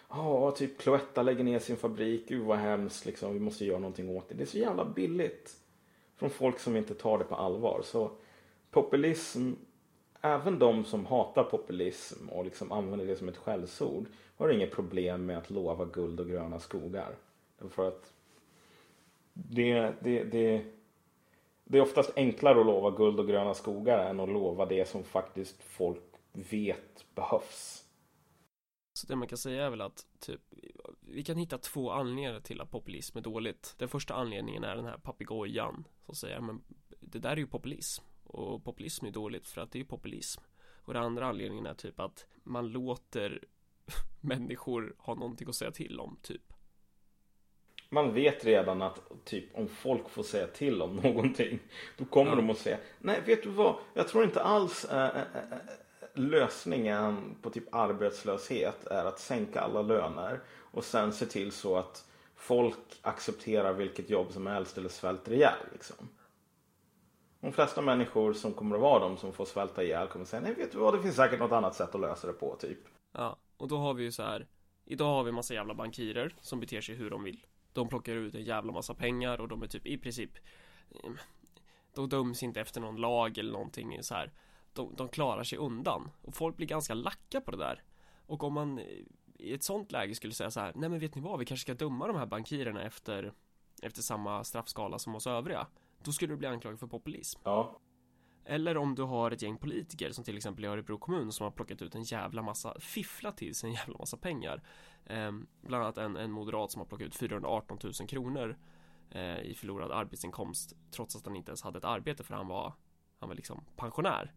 [0.10, 2.28] Ja, typ Cloetta lägger ner sin fabrik.
[2.28, 3.34] Gud vad hemskt liksom.
[3.34, 4.36] Vi måste göra någonting åt det.
[4.36, 5.56] Det är så jävla billigt.
[6.16, 7.82] Från folk som inte tar det på allvar.
[7.84, 8.12] Så
[8.72, 9.52] populism,
[10.22, 14.06] även de som hatar populism och liksom använder det som ett skällsord
[14.38, 17.16] har inget problem med att lova guld och gröna skogar.
[17.70, 18.14] För att
[19.34, 20.64] det, det, det,
[21.72, 25.04] det är oftast enklare att lova guld och gröna skogar än att lova det som
[25.04, 27.86] faktiskt folk vet behövs.
[28.94, 30.42] Så det man kan säga är väl att typ
[31.02, 33.76] Vi kan hitta två anledningar till att populism är dåligt.
[33.78, 36.62] Den första anledningen är den här papegojan Som säger men
[37.00, 38.04] det där är ju populism.
[38.24, 40.42] Och populism är dåligt för att det är ju populism.
[40.86, 43.44] Och den andra anledningen är typ att man låter
[44.22, 46.49] människor ha någonting att säga till om typ.
[47.90, 51.60] Man vet redan att typ om folk får säga till om någonting
[51.98, 52.36] då kommer Ja.
[52.36, 55.22] de att säga nej vet du vad jag tror inte alls äh, äh,
[56.14, 60.40] lösningen på typ arbetslöshet är att sänka alla löner
[60.72, 65.54] och sen se till så att folk accepterar vilket jobb som helst eller svälter ihjäl
[65.72, 66.10] liksom.
[67.42, 70.42] De flesta människor som kommer att vara de som får svälta ihjäl kommer att säga
[70.42, 72.80] nej vet du vad det finns säkert något annat sätt att lösa det på typ.
[73.12, 74.48] Ja, och då har vi ju så här
[74.86, 78.36] Idag har vi massa jävla bankirer som beter sig hur de vill de plockar ut
[78.36, 80.32] en jävla massa pengar och de är typ i princip
[80.90, 81.12] eh,
[81.96, 84.32] De döms inte efter någon lag eller någonting så här.
[84.74, 86.10] De, de klarar sig undan.
[86.22, 87.84] Och folk blir ganska lacka på det där.
[88.26, 88.86] Och om man eh,
[89.40, 91.62] i ett sånt läge skulle säga så här Nej men vet ni vad, vi kanske
[91.62, 93.34] ska döma de här bankirerna efter
[93.82, 95.68] Efter samma straffskala som oss övriga.
[96.04, 97.40] Då skulle du bli anklagad för populism.
[97.44, 97.80] Ja,
[98.46, 101.52] eller om du har ett gäng politiker som till exempel i Örebro kommun som har
[101.52, 104.64] plockat ut en jävla massa, fifflat till sig en jävla massa pengar.
[105.06, 108.58] Eh, bland annat en, en moderat som har plockat ut 418 000 kronor
[109.12, 112.74] eh, i förlorad arbetsinkomst trots att han inte ens hade ett arbete för han var,
[113.20, 114.34] han var liksom pensionär.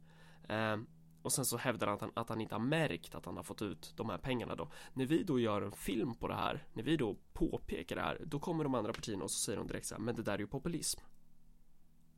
[0.49, 0.77] Eh,
[1.23, 3.45] och sen så hävdar han att, han att han inte har märkt att han har
[3.45, 4.69] fått ut de här pengarna då.
[4.93, 8.21] När vi då gör en film på det här, när vi då påpekar det här,
[8.27, 10.35] då kommer de andra partierna och så säger de direkt så här, men det där
[10.35, 11.01] är ju populism.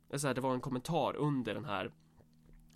[0.09, 1.91] Det så här, det var en kommentar under den här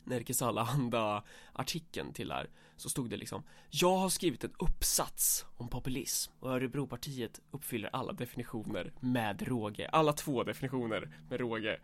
[0.03, 5.67] Nerikes Allehanda artikeln till här Så stod det liksom Jag har skrivit en uppsats om
[5.67, 11.79] populism och Örebropartiet uppfyller alla definitioner med råge Alla två definitioner med råge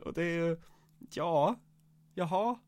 [0.00, 0.56] Och det är ju
[1.10, 1.56] Ja
[2.14, 2.58] Jaha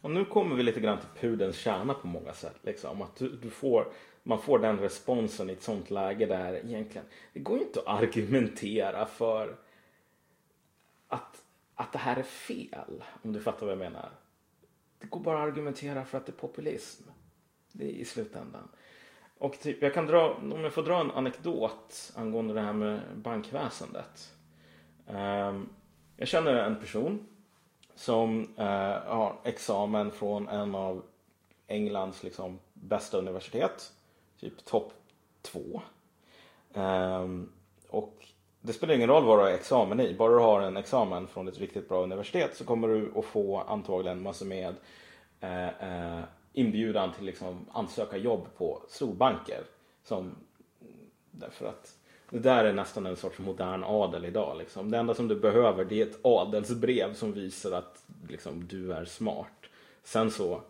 [0.00, 2.56] Och nu kommer vi lite grann till pudelns kärna på många sätt.
[2.62, 3.02] Liksom.
[3.02, 7.40] Att du, du får, man får den responsen i ett sånt läge där egentligen det
[7.40, 9.56] går ju inte att argumentera för
[11.16, 13.04] att, att det här är fel.
[13.22, 14.10] Om du fattar vad jag menar.
[14.98, 17.02] Det går bara att argumentera för att det är populism.
[17.72, 18.68] Det är i slutändan.
[19.38, 23.00] Och typ, jag kan dra, om jag får dra en anekdot angående det här med
[23.14, 24.34] bankväsendet.
[25.06, 25.68] Um,
[26.16, 27.26] jag känner en person
[27.94, 28.64] som uh,
[29.06, 31.04] har examen från en av
[31.66, 33.92] Englands liksom, bästa universitet.
[34.40, 34.92] Typ topp
[35.42, 35.82] två.
[36.74, 37.52] Um,
[37.88, 38.26] och
[38.66, 40.14] det spelar ingen roll vad du har examen i.
[40.14, 43.58] Bara du har en examen från ett riktigt bra universitet så kommer du att få
[43.58, 44.74] antagligen massor med
[45.40, 49.62] eh, eh, inbjudan till liksom ansöka jobb på storbanker.
[50.04, 50.34] Som,
[51.30, 51.96] därför att
[52.30, 54.56] det där är nästan en sorts modern adel idag.
[54.58, 54.90] Liksom.
[54.90, 59.04] Det enda som du behöver det är ett adelsbrev som visar att liksom, du är
[59.04, 59.66] smart.
[60.04, 60.60] Sen så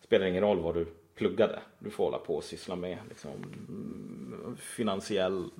[0.00, 1.58] spelar det ingen roll vad du pluggade.
[1.78, 3.30] Du får hålla på och syssla med liksom,
[4.58, 5.50] finansiell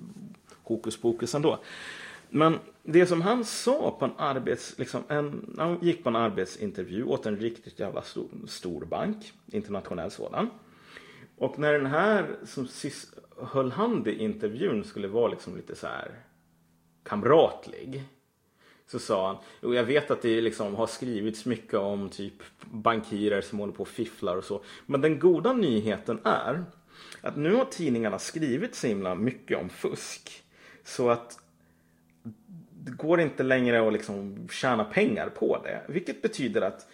[0.67, 1.59] hokus pokus ändå.
[2.29, 4.79] Men det som han sa på en arbets...
[4.79, 9.33] Liksom en, han gick på en arbetsintervju åt en riktigt jävla stor, stor bank.
[9.51, 10.49] Internationell sådan.
[11.37, 15.87] Och när den här som sys, höll hand i intervjun skulle vara liksom lite så
[15.87, 16.11] här
[17.03, 18.03] kamratlig.
[18.87, 23.41] Så sa han, jo jag vet att det liksom har skrivits mycket om typ bankirer
[23.41, 24.63] som håller på och fifflar och så.
[24.85, 26.65] Men den goda nyheten är
[27.21, 30.43] att nu har tidningarna skrivit så himla mycket om fusk.
[30.87, 31.39] Så att
[32.71, 35.81] det går inte längre att liksom tjäna pengar på det.
[35.87, 36.87] Vilket betyder att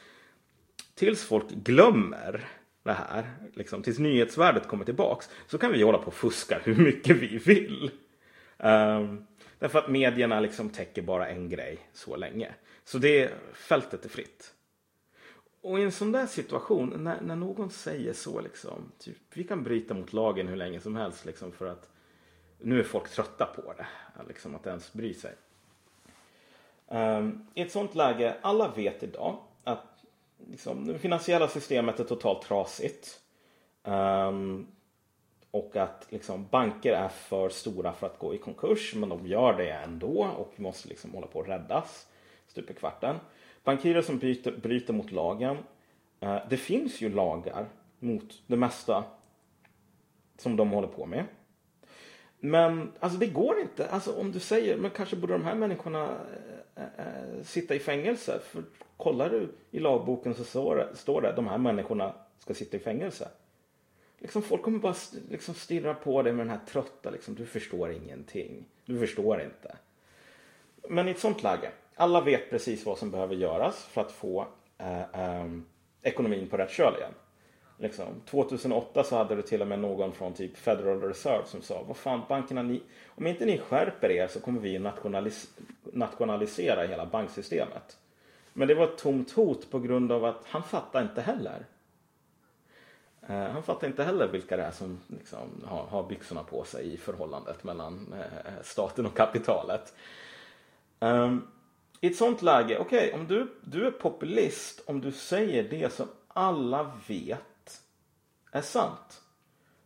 [0.95, 2.47] tills folk glömmer
[2.83, 6.75] det här, liksom, tills nyhetsvärdet kommer tillbaks, så kan vi hålla på och fuska hur
[6.75, 7.91] mycket vi vill.
[8.57, 9.27] Um,
[9.59, 12.53] därför att medierna liksom täcker bara en grej så länge.
[12.83, 14.53] Så det fältet är fritt.
[15.61, 19.63] Och i en sån där situation, när, när någon säger så, liksom, typ, vi kan
[19.63, 21.92] bryta mot lagen hur länge som helst liksom, för att
[22.63, 23.87] nu är folk trötta på det,
[24.27, 25.31] liksom, att ens bry sig.
[26.87, 30.03] Um, I ett sånt läge, alla vet idag att
[30.49, 33.21] liksom, det finansiella systemet är totalt trasigt.
[33.83, 34.67] Um,
[35.51, 39.53] och att liksom, banker är för stora för att gå i konkurs men de gör
[39.57, 42.07] det ändå och måste liksom hålla på att räddas
[42.47, 43.15] stup i kvarten.
[43.63, 45.57] Bankirer som bryter, bryter mot lagen.
[46.23, 47.65] Uh, det finns ju lagar
[47.99, 49.03] mot det mesta
[50.37, 51.25] som de håller på med.
[52.45, 53.89] Men alltså det går inte.
[53.89, 56.17] Alltså om du säger, men kanske borde de här människorna
[56.75, 58.39] äh, äh, sitta i fängelse.
[58.43, 58.63] För
[58.97, 62.79] kollar du i lagboken så står det, står det de här människorna ska sitta i
[62.79, 63.27] fängelse.
[64.17, 64.95] Liksom folk kommer bara
[65.29, 68.65] liksom stirra på dig med den här trötta liksom, du förstår ingenting.
[68.85, 69.75] Du förstår inte.
[70.89, 74.47] Men i ett sånt läge, alla vet precis vad som behöver göras för att få
[74.77, 75.45] äh,
[76.01, 77.13] ekonomin på rätt köl igen.
[77.83, 78.21] Liksom.
[78.25, 81.97] 2008 så hade du till och med någon från typ Federal Reserve som sa vad
[81.97, 85.49] fan bankerna ni, om inte ni skärper er så kommer vi nationalis
[85.83, 87.97] nationalisera hela banksystemet.
[88.53, 91.65] Men det var ett tomt hot på grund av att han fattar inte heller.
[93.27, 96.93] Eh, han fattar inte heller vilka det är som liksom har, har byxorna på sig
[96.93, 99.93] i förhållandet mellan eh, staten och kapitalet.
[100.99, 101.47] Um,
[102.01, 105.93] I ett sånt läge, okej okay, om du, du är populist, om du säger det
[105.93, 107.52] som alla vet
[108.53, 109.21] är sant.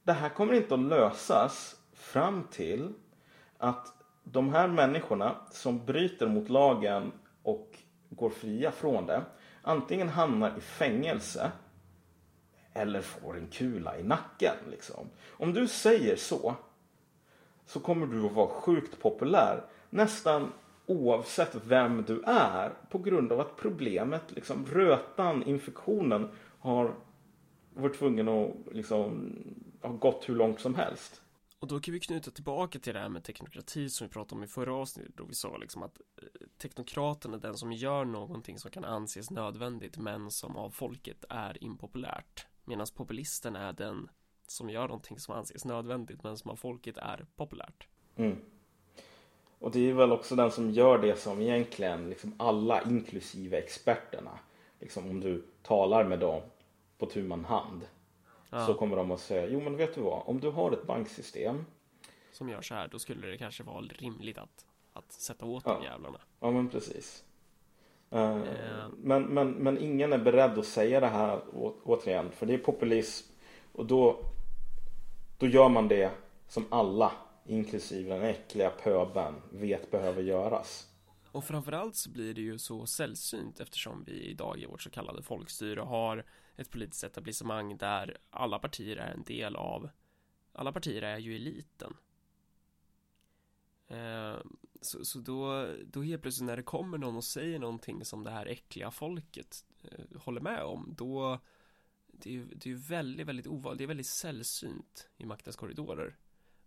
[0.04, 2.94] Det här kommer inte att lösas fram till
[3.58, 7.12] att de här människorna som bryter mot lagen
[7.44, 7.78] och
[8.10, 9.24] går fria från det
[9.62, 11.52] antingen hamnar i fängelse
[12.74, 14.56] eller får en kula i nacken.
[14.70, 15.10] Liksom.
[15.30, 16.56] Om du säger så
[17.66, 20.52] så kommer du att vara sjukt populär nästan
[20.86, 26.94] oavsett vem du är på grund av att problemet, liksom rötan, infektionen har
[27.82, 29.34] var tvungen att liksom
[29.82, 31.22] ha gått hur långt som helst.
[31.60, 34.44] Och då kan vi knyta tillbaka till det här med teknokrati som vi pratade om
[34.44, 38.60] i förra avsnittet då vi sa liksom att eh, teknokraten är den som gör någonting
[38.60, 42.48] som kan anses nödvändigt men som av folket är impopulärt.
[42.66, 44.10] Medan populisten är den
[44.48, 47.88] som gör någonting som anses nödvändigt men som av folket är populärt.
[48.16, 48.38] Mm.
[49.60, 54.40] Och det är väl också den som gör det som egentligen liksom alla inklusive experterna.
[54.80, 56.42] Liksom om du talar med dem
[56.98, 57.88] på tu man hand.
[58.50, 58.66] Ja.
[58.66, 61.66] Så kommer de att säga, jo men vet du vad, om du har ett banksystem.
[62.32, 65.74] Som gör så här, då skulle det kanske vara rimligt att, att sätta åt ja.
[65.74, 66.20] de jävlarna.
[66.40, 67.24] Ja men precis.
[68.14, 68.44] Uh,
[68.98, 72.58] men, men, men ingen är beredd att säga det här å, återigen, för det är
[72.58, 73.34] populism.
[73.72, 74.20] Och då,
[75.38, 76.12] då gör man det
[76.48, 77.12] som alla,
[77.46, 80.88] inklusive den äckliga pöben, vet behöver göras.
[81.32, 85.24] Och framförallt så blir det ju så sällsynt eftersom vi idag i vårt så kallade
[85.24, 86.26] folkstyre har
[86.58, 89.90] ett politiskt etablissemang där alla partier är en del av
[90.58, 91.98] alla partier är ju eliten.
[93.88, 94.38] Eh,
[94.82, 98.32] så, så då, då helt plötsligt när det kommer någon och säger någonting som det
[98.32, 101.40] här äckliga folket eh, håller med om då
[102.08, 106.18] det är ju det är väldigt, väldigt ovanligt, det är väldigt sällsynt i maktens korridorer.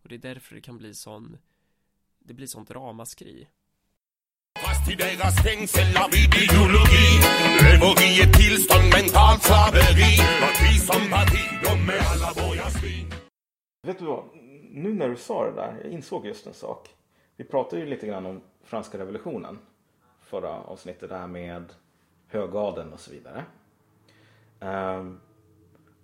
[0.03, 1.39] Och det är därför det kan bli sån
[2.19, 3.49] det blir sånt ramaskri.
[4.63, 7.09] Fast i deras stängsel har vi ideologi
[7.63, 9.43] Lever i ett tillstånd mentalt
[14.73, 16.89] Nu när du sa det där, jag insåg just en sak.
[17.37, 19.59] Vi pratade ju lite grann om franska revolutionen.
[20.21, 21.73] Förra avsnittet där med
[22.27, 23.45] högadeln och så vidare.
[24.61, 25.21] Um,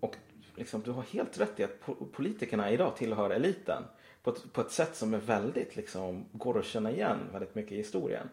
[0.00, 0.16] och
[0.55, 1.81] liksom, du har helt rätt i att
[2.12, 3.83] politikerna idag tillhör eliten.
[4.22, 7.72] På ett, på ett sätt som är väldigt, liksom, går att känna igen väldigt mycket
[7.72, 8.29] i historien.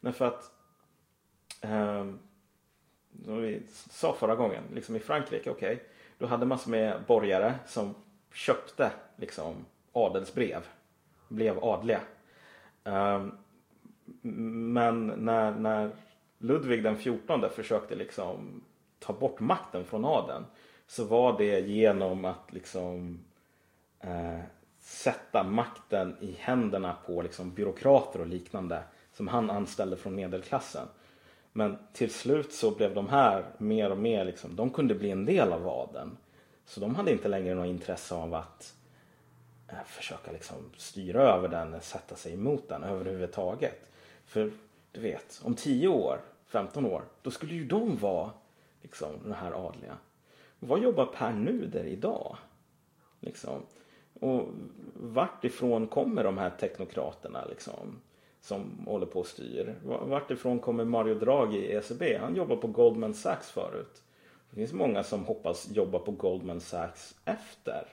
[0.00, 0.50] Men för att
[1.62, 2.18] um,
[3.24, 5.86] som vi sa förra gången, liksom i Frankrike, okej, okay,
[6.18, 7.94] då hade massor med borgare som
[8.32, 10.66] köpte liksom adelsbrev,
[11.28, 12.00] blev adliga.
[12.84, 13.32] Ehm,
[14.72, 15.90] men när, när
[16.38, 18.62] Ludvig den fjortonde försökte liksom
[18.98, 20.44] ta bort makten från adeln
[20.86, 23.20] så var det genom att liksom
[24.00, 24.40] eh,
[24.80, 30.86] sätta makten i händerna på liksom byråkrater och liknande som han anställde från medelklassen.
[31.52, 35.24] Men till slut så blev de här mer och mer, liksom, de kunde bli en
[35.24, 36.16] del av adeln.
[36.70, 38.74] Så de hade inte längre något intresse av att
[39.68, 43.90] eh, försöka liksom styra över den, eh, sätta sig emot den överhuvudtaget.
[44.24, 44.52] För
[44.92, 48.30] du vet, om 10 år, 15 år, då skulle ju de vara
[48.82, 49.96] liksom den här adliga.
[50.58, 52.36] Vad jobbar Per Nuder idag?
[53.20, 53.62] Liksom.
[54.20, 54.48] Och
[54.94, 58.00] vart ifrån kommer de här teknokraterna liksom?
[58.40, 59.74] som håller på och styr.
[59.84, 62.18] Vart ifrån kommer Mario Draghi i ECB?
[62.20, 64.02] Han jobbar på Goldman Sachs förut.
[64.50, 67.88] Det finns många som hoppas jobba på Goldman Sachs efter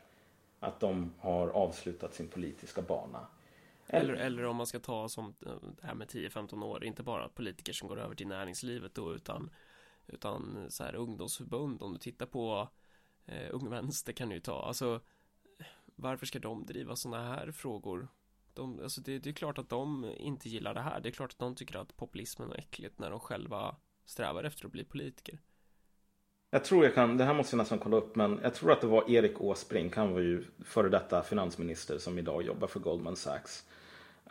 [0.60, 3.28] att de har avslutat sin politiska bana.
[3.88, 5.52] Eller, eller om man ska ta som eh,
[5.82, 9.50] det här med 10-15 år, inte bara politiker som går över till näringslivet då utan
[10.08, 12.70] utan så här ungdomsförbund om du tittar på
[13.26, 15.02] eh, Ung Vänster kan du ju ta, alltså
[15.96, 18.08] varför ska de driva sådana här frågor?
[18.54, 21.00] De, alltså det, det är klart att de inte gillar det här.
[21.00, 24.66] Det är klart att de tycker att populismen är äckligt när de själva strävar efter
[24.66, 25.40] att bli politiker.
[26.50, 28.82] Jag tror jag kan, det här måste jag nästan kolla upp, men jag tror att
[28.82, 33.16] det var Erik Åsbrink, han var ju före detta finansminister som idag jobbar för Goldman
[33.16, 33.64] Sachs.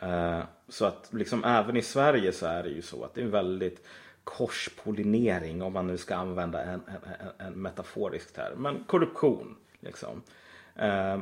[0.01, 3.25] Eh, så att liksom även i Sverige så är det ju så att det är
[3.25, 3.85] väldigt
[4.23, 8.61] korspollinering om man nu ska använda en, en, en metaforisk term.
[8.61, 10.21] Men korruption liksom.
[10.75, 11.19] Eh,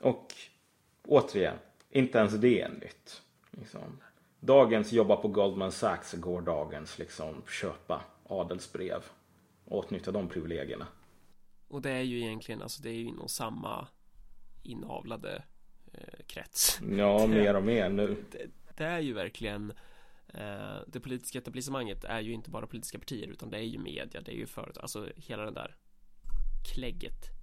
[0.00, 0.34] och
[1.06, 1.56] återigen,
[1.90, 3.22] inte ens det är nytt.
[3.50, 4.00] Liksom.
[4.40, 9.04] Dagens jobba på Goldman Sachs går dagens liksom köpa adelsbrev
[9.66, 10.86] åtnjuta de privilegierna.
[11.68, 13.88] Och det är ju egentligen, alltså det är ju inom samma
[14.62, 15.42] inavlade
[15.92, 16.80] eh, krets.
[16.96, 18.24] Ja, mer och mer nu.
[18.30, 18.46] Det,
[18.76, 19.72] det är ju verkligen
[20.28, 24.20] eh, det politiska etablissemanget är ju inte bara politiska partier utan det är ju media,
[24.20, 25.76] det är ju företag, alltså hela den där
[26.74, 27.36] klägget.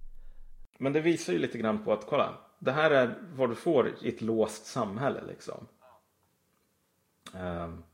[0.78, 3.94] Men det visar ju lite grann på att kolla, det här är vad du får
[4.02, 5.68] i ett låst samhälle liksom.
[7.34, 7.84] Um,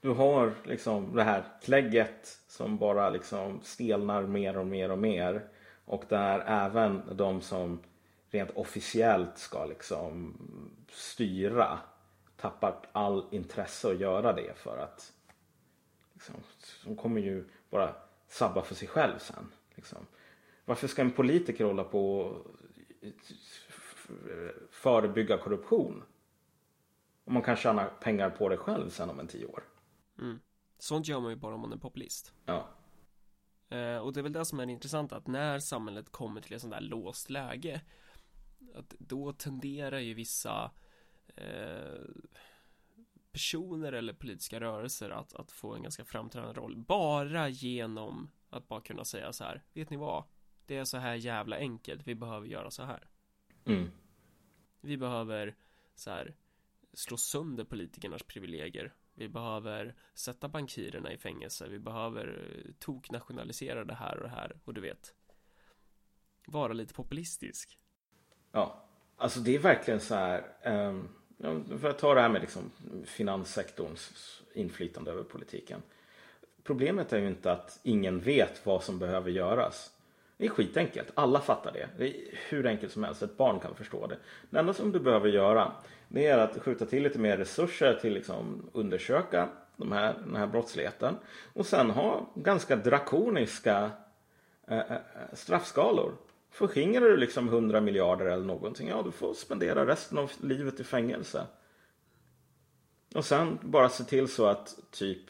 [0.00, 5.48] du har liksom det här klägget som bara liksom stelnar mer och mer och mer.
[5.84, 7.80] Och där även de som
[8.30, 10.36] rent officiellt ska liksom
[10.90, 11.78] styra
[12.36, 15.12] tappar all intresse att göra det för att
[16.12, 16.34] liksom,
[16.84, 17.94] de kommer ju bara
[18.26, 19.52] sabba för sig själv sen.
[19.74, 20.06] Liksom.
[20.64, 22.46] Varför ska en politiker hålla på och
[24.70, 26.02] förebygga korruption?
[27.24, 29.62] Om man kan tjäna pengar på det själv sen om en tio år.
[30.18, 30.40] Mm.
[30.82, 32.34] Sånt gör man ju bara om man är populist.
[32.44, 32.68] Ja.
[33.68, 36.60] Eh, och det är väl det som är intressant att när samhället kommer till ett
[36.60, 37.80] sånt där låst läge
[38.74, 40.70] att då tenderar ju vissa
[41.36, 42.04] eh,
[43.32, 48.80] personer eller politiska rörelser att, att få en ganska framträdande roll bara genom att bara
[48.80, 50.24] kunna säga så här vet ni vad
[50.66, 53.08] det är så här jävla enkelt vi behöver göra så här
[53.64, 53.90] mm.
[54.80, 55.56] vi behöver
[55.94, 56.36] så här
[56.92, 63.94] slå sönder politikernas privilegier vi behöver sätta bankirerna i fängelse vi behöver eh, toknationalisera det
[63.94, 65.14] här och det här och du vet
[66.46, 67.80] vara lite populistisk
[68.52, 68.84] Ja,
[69.16, 70.44] alltså det är verkligen så här.
[70.64, 71.08] Um,
[71.80, 72.70] för att ta det här med liksom
[73.04, 75.82] finanssektorns inflytande över politiken.
[76.62, 79.92] Problemet är ju inte att ingen vet vad som behöver göras.
[80.40, 81.08] Det är skitenkelt.
[81.14, 81.88] Alla fattar det.
[81.98, 82.14] Det är
[82.48, 83.22] hur enkelt som helst.
[83.22, 84.16] Ett barn kan förstå det.
[84.50, 85.72] Det enda som du behöver göra
[86.08, 90.46] det är att skjuta till lite mer resurser till liksom undersöka de här, den här
[90.46, 91.16] brottsligheten.
[91.52, 93.90] Och sen ha ganska drakoniska
[94.66, 94.98] eh, eh, eh
[95.32, 96.12] straffskalor.
[96.50, 100.84] Förskingrar du liksom 100 miljarder eller någonting, ja du får spendera resten av livet i
[100.84, 101.46] fängelse.
[103.14, 105.24] Och sen bara se till så att typ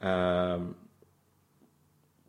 [0.00, 0.60] eh,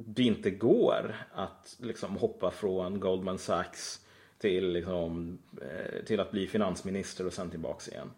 [0.05, 4.05] det inte går att liksom hoppa från Goldman Sachs
[4.37, 8.11] till, liksom, eh, till att bli finansminister och sen tillbaks igen.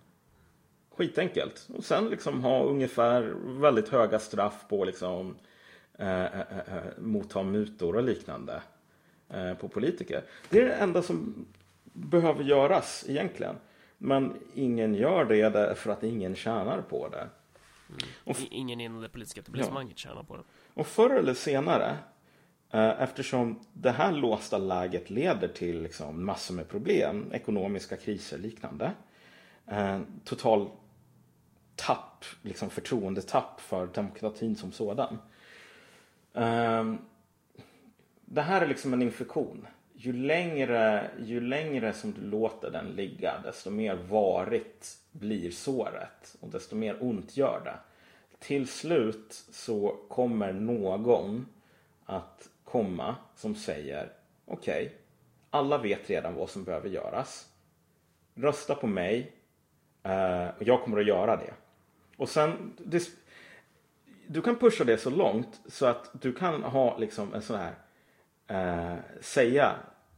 [0.90, 1.68] Skitenkelt.
[1.74, 3.22] Och sen liksom ha ungefär
[3.62, 5.36] väldigt höga straff på liksom
[5.98, 8.62] eh, eh, eh, eh motta mutor och liknande.
[9.34, 10.24] Eh, på politiker.
[10.50, 11.46] Det är det enda som
[11.84, 13.56] behöver göras egentligen.
[13.98, 17.30] Men ingen gör det därför att ingen tjänar på det.
[18.26, 18.48] Mm.
[18.52, 20.10] ingen inom det politiska etablissemanget ja.
[20.10, 20.44] tjänar på det.
[20.74, 21.98] Och förr eller senare,
[22.72, 28.44] eh, eftersom det här låsta läget leder till liksom massor med problem, ekonomiska kriser och
[28.44, 28.92] liknande.
[29.68, 30.70] Eh, total
[31.76, 35.18] tapp, liksom förtroendetapp för demokratin som sådan
[36.34, 36.84] eh,
[38.26, 39.68] det här är liksom en infektion.
[39.94, 46.50] Ju längre, ju längre som du låter den ligga desto mer varigt blir såret och
[46.50, 47.76] desto mer ont gör det.
[48.42, 51.46] Till slut så kommer någon
[52.06, 54.12] att komma som säger
[54.46, 54.98] okej, okay,
[55.50, 57.48] alla vet redan vad som behöver göras.
[58.36, 59.32] Rösta på mig
[60.04, 61.54] eh, och jag kommer att göra det.
[62.18, 62.74] Och sen,
[64.28, 67.74] du kan pusha det så långt så att du kan ha liksom en sån här
[68.48, 69.76] eh, säga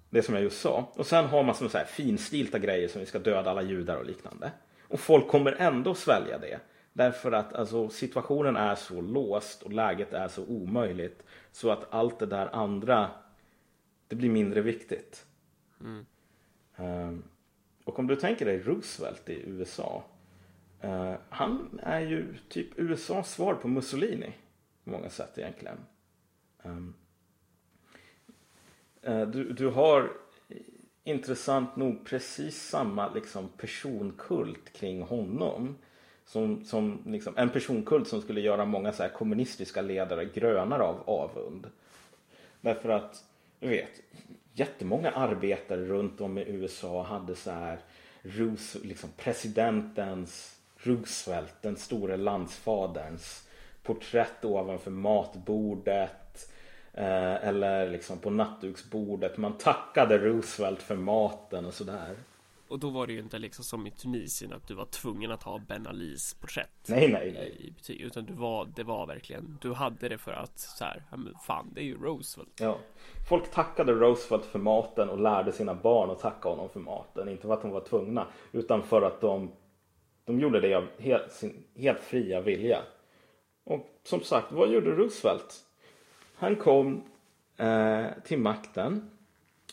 [0.09, 0.91] det som jag just sa.
[0.95, 3.97] Och sen har man som så här finstilta grejer som vi ska döda alla judar
[3.97, 4.51] och liknande.
[4.82, 6.59] Och folk kommer ändå svälja det.
[6.93, 11.23] Därför att alltså, situationen är så låst och läget är så omöjligt.
[11.51, 13.11] Så att allt det där andra,
[14.07, 15.25] det blir mindre viktigt.
[15.79, 16.05] Mm.
[16.75, 17.23] Um,
[17.83, 20.03] och om du tänker dig Roosevelt i USA.
[20.83, 24.33] Uh, han är ju typ USAs svar på Mussolini.
[24.83, 25.77] På många sätt egentligen.
[26.63, 26.93] Um,
[29.31, 30.11] du, du har
[31.03, 35.77] intressant nog precis samma liksom, personkult kring honom.
[36.26, 41.03] Som, som liksom, en personkult som skulle göra många så här kommunistiska ledare grönare av
[41.09, 41.69] avund.
[42.61, 43.24] Därför att
[43.59, 44.01] du vet,
[44.53, 47.80] jättemånga arbetare runt om i USA hade så här
[48.84, 53.47] liksom presidentens Roosevelt, den store landsfaderns
[53.84, 56.51] porträtt ovanför matbordet
[56.93, 59.38] eh, eller liksom på nattduksbordet.
[59.38, 62.15] Man tackade Roosevelt för maten och sådär.
[62.74, 65.43] Och då var det ju inte liksom som i Tunisien att du var tvungen att
[65.43, 67.67] ha Ben Alis porträtt Nej, nej, nej.
[67.67, 71.03] i betyg Utan du var, det var verkligen Du hade det för att så här,
[71.45, 72.78] fan det är ju Roosevelt Ja.
[73.30, 77.30] Folk tackade Roosevelt för maten och lärde sina barn att tacka honom för maten.
[77.30, 79.51] Inte för att de var tvungna utan för att de,
[80.26, 82.80] de gjorde det av helt, sin helt fria vilja.
[83.63, 85.65] Och som sagt, vad gjorde Roosevelt?
[86.36, 87.03] Han kom
[87.57, 89.09] eh, till makten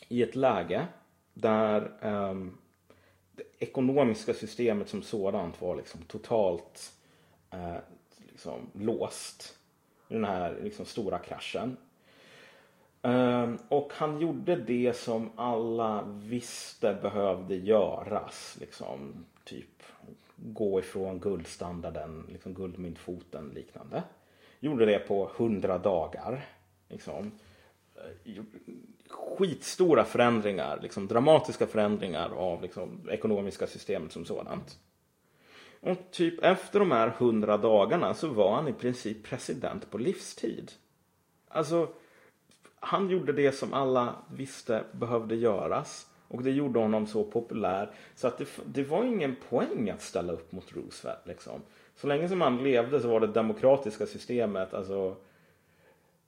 [0.09, 0.86] i ett läge
[1.34, 2.57] där ehm,
[3.41, 6.93] det ekonomiska systemet som sådant var liksom totalt
[7.51, 7.76] eh,
[8.28, 9.59] liksom låst.
[10.09, 11.76] i Den här liksom stora kraschen.
[13.03, 18.57] Eh, och han gjorde det som alla visste behövde göras.
[18.61, 19.82] Liksom, typ
[20.36, 24.03] gå ifrån guldstandarden, liksom guldmyntfoten liknande.
[24.61, 26.45] Gjorde det på hundra dagar.
[26.88, 27.32] Liksom.
[27.95, 28.43] Eh,
[29.11, 34.78] Skitstora förändringar, liksom dramatiska förändringar av liksom, ekonomiska systemet som sådant.
[35.80, 40.72] Och typ efter de här hundra dagarna så var han i princip president på livstid.
[41.48, 41.88] Alltså,
[42.80, 46.06] han gjorde det som alla visste behövde göras.
[46.28, 47.90] Och det gjorde honom så populär.
[48.14, 51.26] Så att det, det var ingen poäng att ställa upp mot Roosevelt.
[51.26, 51.62] Liksom.
[51.96, 55.16] Så länge som han levde så var det demokratiska systemet, alltså.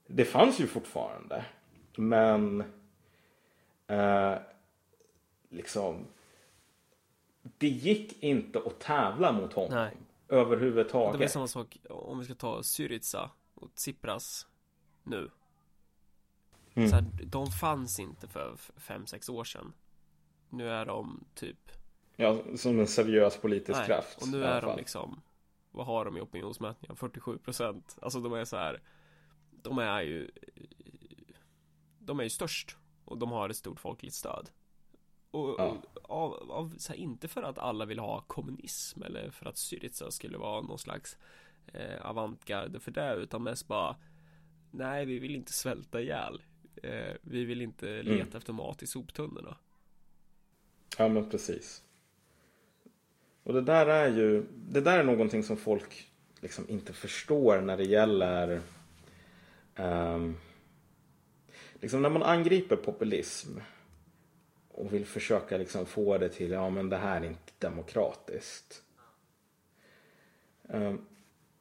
[0.07, 1.45] Det fanns ju fortfarande.
[1.97, 2.65] Men.
[3.87, 4.35] Eh,
[5.49, 6.07] liksom.
[7.59, 9.71] Det gick inte att tävla mot honom.
[9.75, 9.97] Nej.
[10.29, 11.13] Överhuvudtaget.
[11.13, 14.47] Det var samma sak om vi ska ta Syriza och Tsipras
[15.03, 15.31] nu
[16.75, 16.89] Mm.
[16.89, 19.73] så här, De fanns inte för 5-6 år sedan
[20.51, 21.71] Nu är de typ
[22.17, 24.23] Ja, som en seriös politisk Nej, kraft.
[24.23, 25.21] och nu är de liksom
[25.71, 26.95] Vad har de i opinionsmätningar?
[26.95, 28.83] 47 procent Alltså de är så här
[29.63, 30.31] De är ju
[32.05, 34.51] De är ju störst Och de har ett stort folkligt stöd
[35.31, 35.77] Och, Ja.
[35.95, 40.11] och av, av här, inte för att alla vill ha kommunism Eller för att Syriza
[40.11, 41.17] skulle vara någon slags
[41.67, 43.97] eh, Avantgarde för det Utan mest bara
[44.71, 46.43] Nej vi vill inte svälta ihjäl
[46.83, 48.37] eh, Vi vill inte leta Mm.
[48.37, 49.57] efter mat i soptunnorna
[50.99, 51.83] Ja, men precis.
[53.45, 57.77] Och det där är ju, det där är någonting som folk liksom inte förstår när
[57.77, 58.61] det gäller
[59.75, 60.37] ehm,
[61.83, 63.59] liksom när man angriper populism
[64.69, 68.83] och vill försöka liksom få det till, ja men det här är inte demokratiskt.
[70.69, 71.07] Ehm,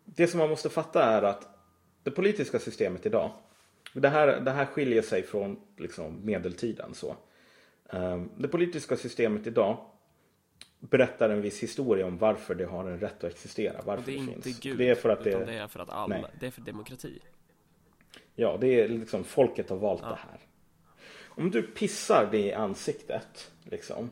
[0.06, 1.48] det som man måste fatta är att
[2.04, 3.32] det politiska systemet idag,
[3.94, 7.16] det här, det här skiljer sig från liksom medeltiden så.
[7.90, 9.78] Ehm, Det politiska systemet idag
[10.80, 13.80] berättar en viss historia om varför det har en rätt att existera.
[13.80, 14.60] Och Varför det är det, inte finns.
[14.60, 16.26] Gud det är för att Utan det, det är för att alla Nej.
[16.40, 17.20] Det är för demokrati
[18.36, 20.10] ja, det är liksom folket har valt Ja.
[20.10, 20.40] det här.
[21.28, 24.10] Om du pissar det i ansiktet liksom,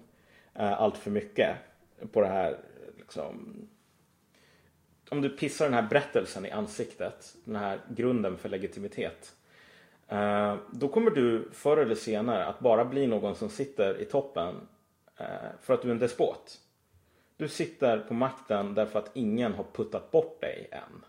[0.54, 1.56] eh, allt för mycket
[2.12, 2.58] på det här
[2.98, 3.56] liksom,
[5.10, 9.36] om du pissar den här berättelsen i ansiktet, den här grunden för legitimitet.
[10.08, 14.56] eh, Då kommer du förr eller senare att bara bli någon som sitter i toppen
[15.18, 15.26] eh,
[15.62, 16.60] för att du är en despot.
[17.38, 21.06] Du sitter på makten därför att ingen har puttat bort dig än.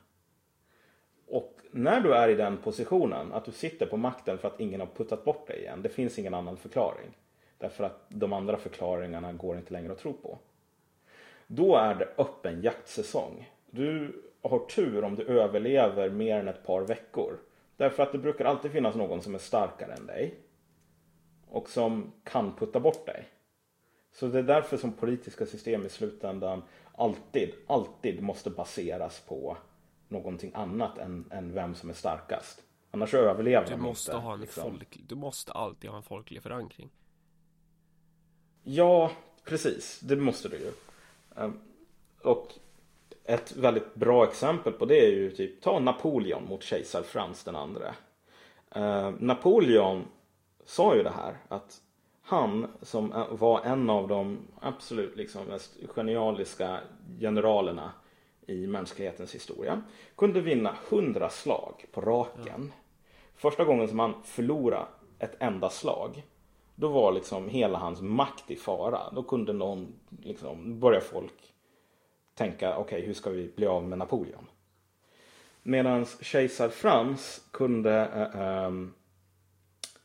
[1.31, 4.81] Och när du är i den positionen, att du sitter på makten för att ingen
[4.81, 5.83] har puttat bort dig igen.
[5.83, 7.11] Det finns ingen annan förklaring.
[7.59, 10.39] Därför att de andra förklaringarna går inte längre att tro på.
[11.47, 13.51] Då är det öppen jaktsäsong.
[13.71, 17.39] Du har tur om du överlever mer än ett par veckor.
[17.77, 20.35] Därför att det brukar alltid finnas någon som är starkare än dig.
[21.49, 23.25] Och som kan putta bort dig.
[24.13, 26.63] Så det är därför som politiska system i slutändan
[26.95, 29.57] alltid, alltid måste baseras på
[30.11, 32.63] någonting annat än, än vem som är starkast.
[32.91, 34.23] Annars överlever Du de måste inte.
[34.23, 34.63] ha en liksom.
[34.63, 36.91] folk Du måste alltid ha en folklig förankring
[38.63, 39.11] Ja,
[39.45, 40.01] precis.
[40.01, 40.73] Det måste du ju.
[41.37, 41.61] Ehm,
[42.23, 42.55] Och
[43.25, 47.57] ett väldigt bra exempel på det är ju typ ta Napoleon mot kejsar Frans den
[47.57, 47.95] andre.
[48.71, 50.05] Ehm, Napoleon
[50.65, 51.81] sa ju det här att
[52.23, 56.81] han som var en av de absolut liksom mest genialiska
[57.21, 57.93] generalerna
[58.47, 59.83] i mänsklighetens historia
[60.17, 62.73] kunde vinna hundra slag på raken.
[63.35, 64.87] Första gången som han förlorade
[65.19, 66.23] ett enda slag
[66.75, 69.11] då var liksom hela hans makt i fara.
[69.13, 71.55] Då kunde någon, liksom, börja folk
[72.35, 74.47] tänka, okej hur ska vi bli av med Napoleon?
[75.63, 78.71] Medan kejsar Frans kunde äh, äh,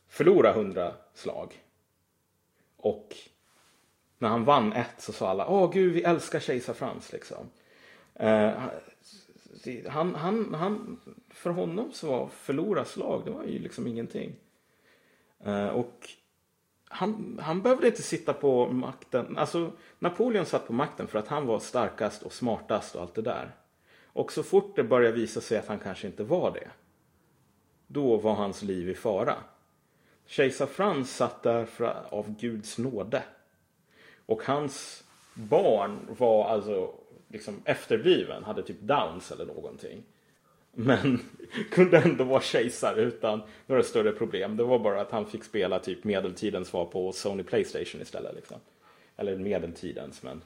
[0.08, 1.62] förlora hundra slag.
[2.76, 3.16] Och
[4.18, 7.50] när han vann ett så sa alla, åh gud vi älskar kejsar Frans liksom.
[8.18, 8.52] Eh,
[9.88, 11.00] han, han, han,
[11.30, 14.36] för honom så var förlora slag, det var ju liksom ingenting.
[15.44, 16.08] Eh, och
[16.88, 19.38] han, han behövde inte sitta på makten.
[19.38, 23.22] Alltså Napoleon satt på makten för att han var starkast och smartast och allt det
[23.22, 23.54] där.
[24.04, 26.70] Och så fort det började visa sig att han kanske inte var det.
[27.86, 29.34] Då var hans liv i fara.
[30.26, 33.22] Kejsar Frans satt där för, av Guds nåde.
[34.26, 35.04] Och hans
[35.34, 36.94] barn var alltså
[37.36, 40.02] liksom efterbliven, hade typ downs eller någonting.
[40.72, 41.20] Men
[41.70, 44.56] kunde ändå vara kejsare utan några större problem.
[44.56, 48.34] Det var bara att han fick spela typ medeltidens svar på Sony Playstation istället.
[48.34, 48.56] Liksom.
[49.16, 50.42] Eller medeltidens, men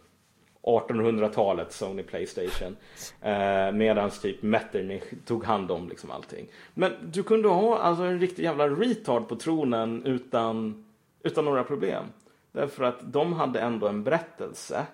[0.62, 2.76] 1800-talet Sony Playstation.
[3.20, 6.47] Eh, Medan typ Metternich tog hand om liksom allting.
[6.74, 10.84] Men du kunde ha alltså en riktig jävla retard på tronen utan,
[11.22, 12.05] utan några problem.
[12.53, 14.86] Därför att de hade ändå en berättelse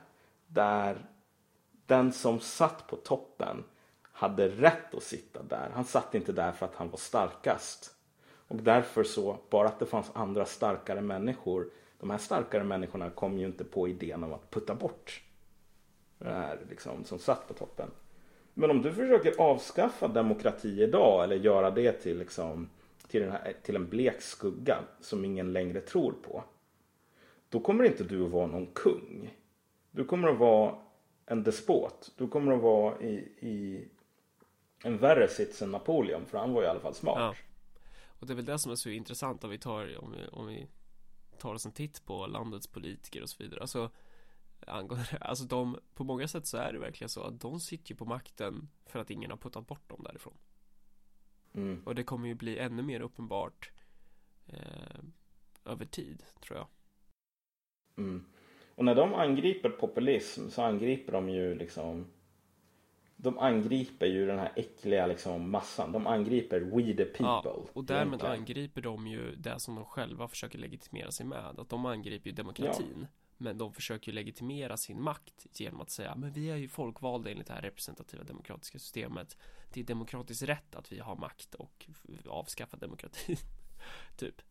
[0.47, 0.97] där
[1.87, 3.65] den som satt på toppen
[4.03, 5.71] hade rätt att sitta där.
[5.75, 7.95] Han satt inte där för att han var starkast.
[8.49, 11.71] Och därför så, bara att det fanns andra starkare människor.
[11.99, 15.23] De här starkare människorna kom ju inte på idén om att putta bort
[16.19, 17.91] det här liksom, som satt på toppen.
[18.55, 22.69] Men om du försöker avskaffa demokrati idag eller göra det till, liksom,
[23.09, 26.45] till, den här, till en blek skugga som ingen längre tror på.
[27.49, 29.37] Då kommer inte du att vara någon kung.
[29.91, 30.75] Du kommer att vara
[31.27, 32.13] en despot.
[32.17, 33.89] Du kommer att vara i, i
[34.85, 37.19] en värre sits än Napoleon för han var i alla fall smart.
[37.19, 37.35] Ja.
[38.19, 40.47] Och det är väl det som är så intressant om vi tar, om vi, om
[40.47, 40.67] vi
[41.39, 43.61] tar oss en titt på landets politiker och så vidare.
[43.61, 43.91] Alltså,
[44.67, 47.97] angående, alltså de, på många sätt så är det verkligen så att de sitter ju
[47.97, 50.37] på makten för att ingen har puttat bort dem därifrån.
[51.53, 51.83] Mm.
[51.87, 53.73] Och det kommer ju bli ännu mer uppenbart
[54.47, 55.01] eh,
[55.65, 56.69] över tid, tror jag.
[57.97, 58.25] Mm.
[58.77, 62.07] Och när de angriper populism så angriper de ju liksom
[63.17, 65.93] de angriper ju den här äckliga liksom massan.
[65.93, 67.51] De angriper we the people.
[67.51, 68.39] Ja, och därmed egentligen.
[68.39, 71.59] angriper de ju det som de själva försöker legitimera sig med.
[71.59, 72.99] Att de angriper ju demokratin.
[73.01, 73.07] Ja.
[73.39, 77.31] Men de försöker ju legitimera sin makt genom att säga men vi är ju folkvalda
[77.31, 79.37] enligt det här representativa demokratiska systemet.
[79.73, 81.87] Det är demokratiskt rätt att vi har makt och
[82.27, 83.37] avskaffa demokratin.
[84.17, 84.43] typ.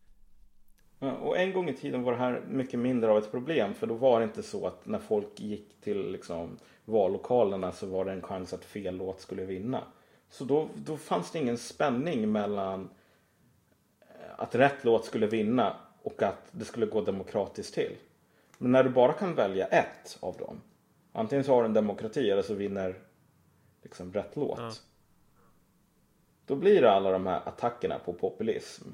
[0.98, 3.86] Ja, och en gång i tiden var det här mycket mindre av ett problem för
[3.86, 8.12] då var det inte så att när folk gick till liksom, vallokalerna så var det
[8.12, 9.82] en chans att fel låt skulle vinna.
[10.30, 12.88] Så då, då fanns det ingen spänning mellan
[14.00, 17.96] eh, att rätt låt skulle vinna och att det skulle gå demokratiskt till.
[18.58, 20.60] Men när du bara kan välja ett av dem.
[21.12, 22.98] Antingen så har du en demokrati eller så vinner
[23.82, 24.58] liksom rätt låt.
[24.58, 24.72] Ja.
[26.46, 28.88] Då blir det alla de här attackerna på populism.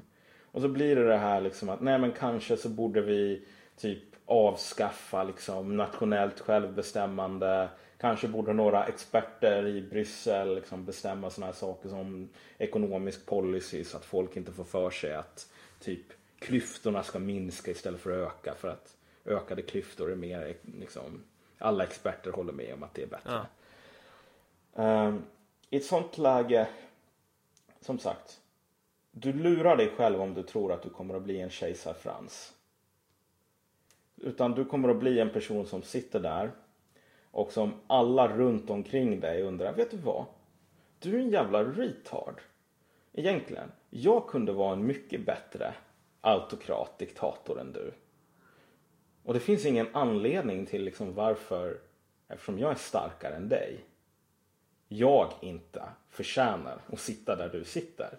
[0.53, 3.45] Och så blir det det här liksom att nej men kanske så borde vi
[3.77, 7.69] typ avskaffa liksom nationellt självbestämmande.
[7.97, 13.97] Kanske borde några experter i Bryssel liksom bestämma sådana här saker som ekonomisk policy så
[13.97, 15.47] att folk inte får för sig att
[15.79, 16.05] typ
[16.39, 18.95] klyftorna ska minska istället för att öka för att
[19.25, 21.23] ökade klyftor är mer liksom
[21.57, 23.45] alla experter håller med om att det är bättre.
[24.75, 25.07] Ja.
[25.07, 25.23] Um,
[25.69, 26.67] I ett sånt läge
[27.81, 28.39] som sagt
[29.15, 32.53] du lurar dig själv om du tror att du kommer att bli en kejsar Frans.
[34.15, 36.51] Utan du kommer att bli en person som sitter där
[37.31, 40.25] och som alla runt omkring dig undrar, vet du vad?
[40.99, 42.41] Du är en jävla retard.
[43.13, 45.73] Egentligen, jag kunde vara en mycket bättre
[46.21, 47.93] autokrat, diktator än du.
[49.23, 51.79] Och det finns ingen anledning till liksom varför,
[52.27, 53.79] eftersom jag är starkare än dig,
[54.87, 58.17] jag inte förtjänar att sitta där du sitter.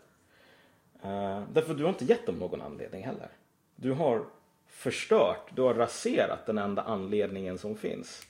[1.04, 3.28] Uh, därför du har inte gett dem någon anledning heller.
[3.76, 4.26] Du har
[4.66, 8.26] förstört, du har raserat den enda anledningen som finns.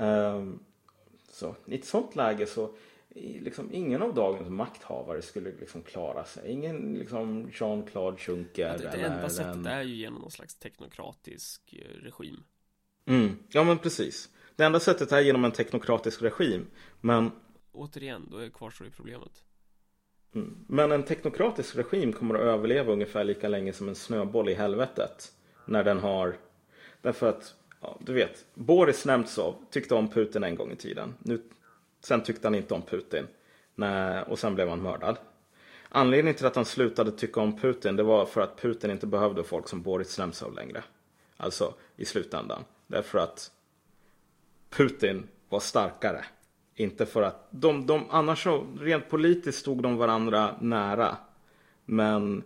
[0.00, 0.52] Uh,
[1.30, 2.74] så i ett sånt läge så
[3.14, 6.50] liksom, ingen av dagens makthavare skulle liksom klara sig.
[6.50, 8.66] Ingen liksom Jean-Claude Juncker.
[8.66, 9.66] Ja, det, det enda sättet en...
[9.66, 12.42] är ju genom någon slags teknokratisk eh, regim.
[13.04, 14.28] Mm, ja men precis.
[14.56, 16.66] Det enda sättet är genom en teknokratisk regim.
[17.00, 17.30] Men
[17.72, 19.44] Återigen, då kvarstår ju problemet.
[20.34, 20.56] Mm.
[20.66, 25.32] Men en teknokratisk regim kommer att överleva ungefär lika länge som en snöboll i helvetet.
[25.64, 26.36] När den har...
[27.02, 31.14] Därför att, ja, du vet, Boris Nemtsov tyckte om Putin en gång i tiden.
[31.18, 31.42] Nu,
[32.00, 33.26] sen tyckte han inte om Putin.
[33.74, 35.16] Nej, och sen blev han mördad.
[35.88, 39.44] Anledningen till att han slutade tycka om Putin det var för att Putin inte behövde
[39.44, 40.84] folk som Boris Nemtsov längre.
[41.36, 42.64] Alltså i slutändan.
[42.86, 43.50] Därför att
[44.70, 46.24] Putin var starkare.
[46.74, 51.16] Inte för att de, de annars så rent politiskt stod de varandra nära.
[51.84, 52.42] Men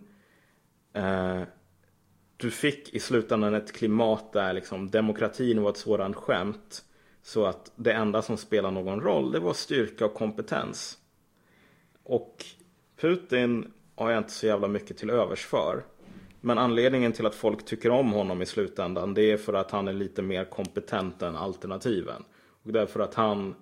[0.93, 1.41] eh,
[2.37, 6.83] du fick i slutändan ett klimat där liksom demokratin var ett sådant skämt.
[7.21, 10.97] Så att det enda som spelade någon roll det var styrka och kompetens.
[12.03, 12.45] Och
[13.01, 15.83] Putin har jag inte så jävla mycket till övers för.
[16.41, 19.87] Men anledningen till att folk tycker om honom i slutändan det är för att han
[19.87, 22.23] är lite mer kompetent än alternativen.
[22.63, 23.55] Och därför att han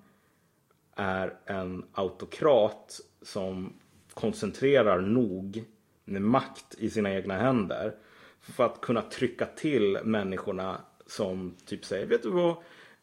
[0.96, 3.74] är en autokrat som
[4.14, 5.64] koncentrerar nog
[6.06, 7.96] med makt i sina egna händer.
[8.40, 12.56] För att kunna trycka till människorna som typ säger, vet du vad?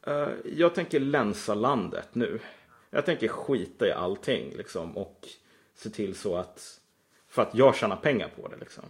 [0.06, 2.38] Eh, jag tänker länsa landet nu.
[2.90, 5.28] Jag tänker skita i allting liksom och
[5.74, 6.80] se till så att,
[7.28, 8.84] för att jag tjänar pengar på det liksom.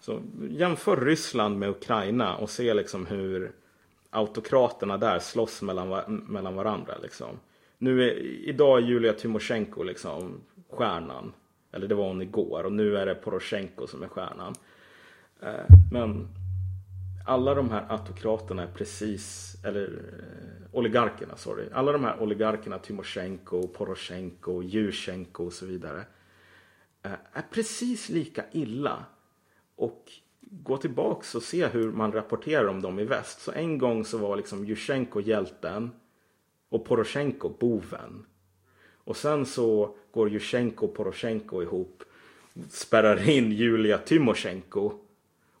[0.00, 3.52] Så jämför Ryssland med Ukraina och se liksom hur
[4.10, 7.38] autokraterna där slåss mellan, mellan varandra liksom.
[7.82, 8.18] Nu är,
[8.48, 11.32] idag är Julia Tymosjenko liksom stjärnan.
[11.72, 14.54] Eller det var hon igår och nu är det Poroshenko som är stjärnan.
[15.40, 16.28] Eh, men
[17.26, 21.68] alla de här autokraterna är precis, eller eh, oligarkerna, sorry.
[21.72, 26.04] Alla de här oligarkerna, Tymosjenko, Poroshenko, Jusjenko och så vidare.
[27.02, 29.04] Eh, är precis lika illa.
[29.76, 33.40] Och gå tillbaks och se hur man rapporterar om dem i väst.
[33.40, 35.90] Så en gång så var liksom Jusjenko hjälten
[36.72, 38.26] och Poroshenko boven.
[39.04, 42.02] Och sen så går Jusjenko och Poroshenko ihop.
[42.68, 44.92] Spärrar in Julia Tymosjenko.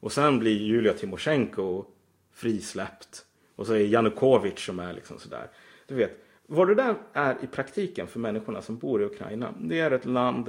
[0.00, 1.84] Och sen blir Julia Tymosjenko
[2.32, 3.24] frisläppt.
[3.56, 5.50] Och så är Janukovic som är liksom sådär.
[5.86, 9.54] Du vet, vad det där är i praktiken för människorna som bor i Ukraina.
[9.60, 10.48] Det är ett land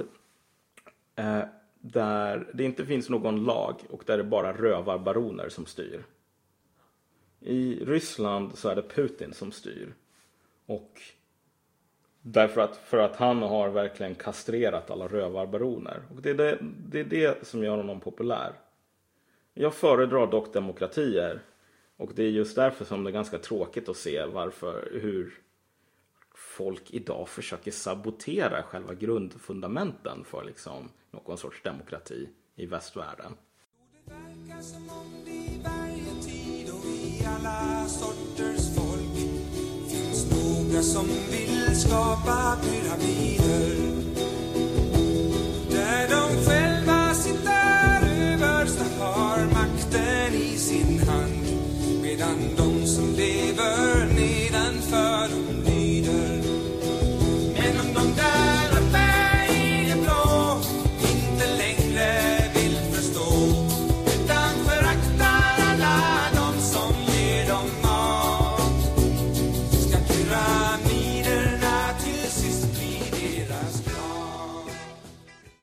[1.16, 1.40] eh,
[1.80, 6.04] där det inte finns någon lag och där det bara rövarbaroner som styr.
[7.40, 9.94] I Ryssland så är det Putin som styr.
[10.66, 11.00] Och
[12.22, 16.02] därför att, för att han har verkligen kastrerat alla rövarbaroner.
[16.14, 16.58] Och det är det,
[16.88, 18.52] det är det som gör honom populär.
[19.54, 21.42] Jag föredrar dock demokratier.
[21.96, 25.34] Och det är just därför som det är ganska tråkigt att se varför, hur
[26.34, 33.36] folk idag försöker sabotera själva grundfundamenten för liksom någon sorts demokrati i västvärlden.
[34.04, 38.53] Det verkar som om det i varje tid och i alla sorter
[40.74, 43.76] många som vill skapa pyramider.
[45.70, 51.46] Där de själva sitter överst och har makten i sin hand.
[52.02, 54.03] Medan de som lever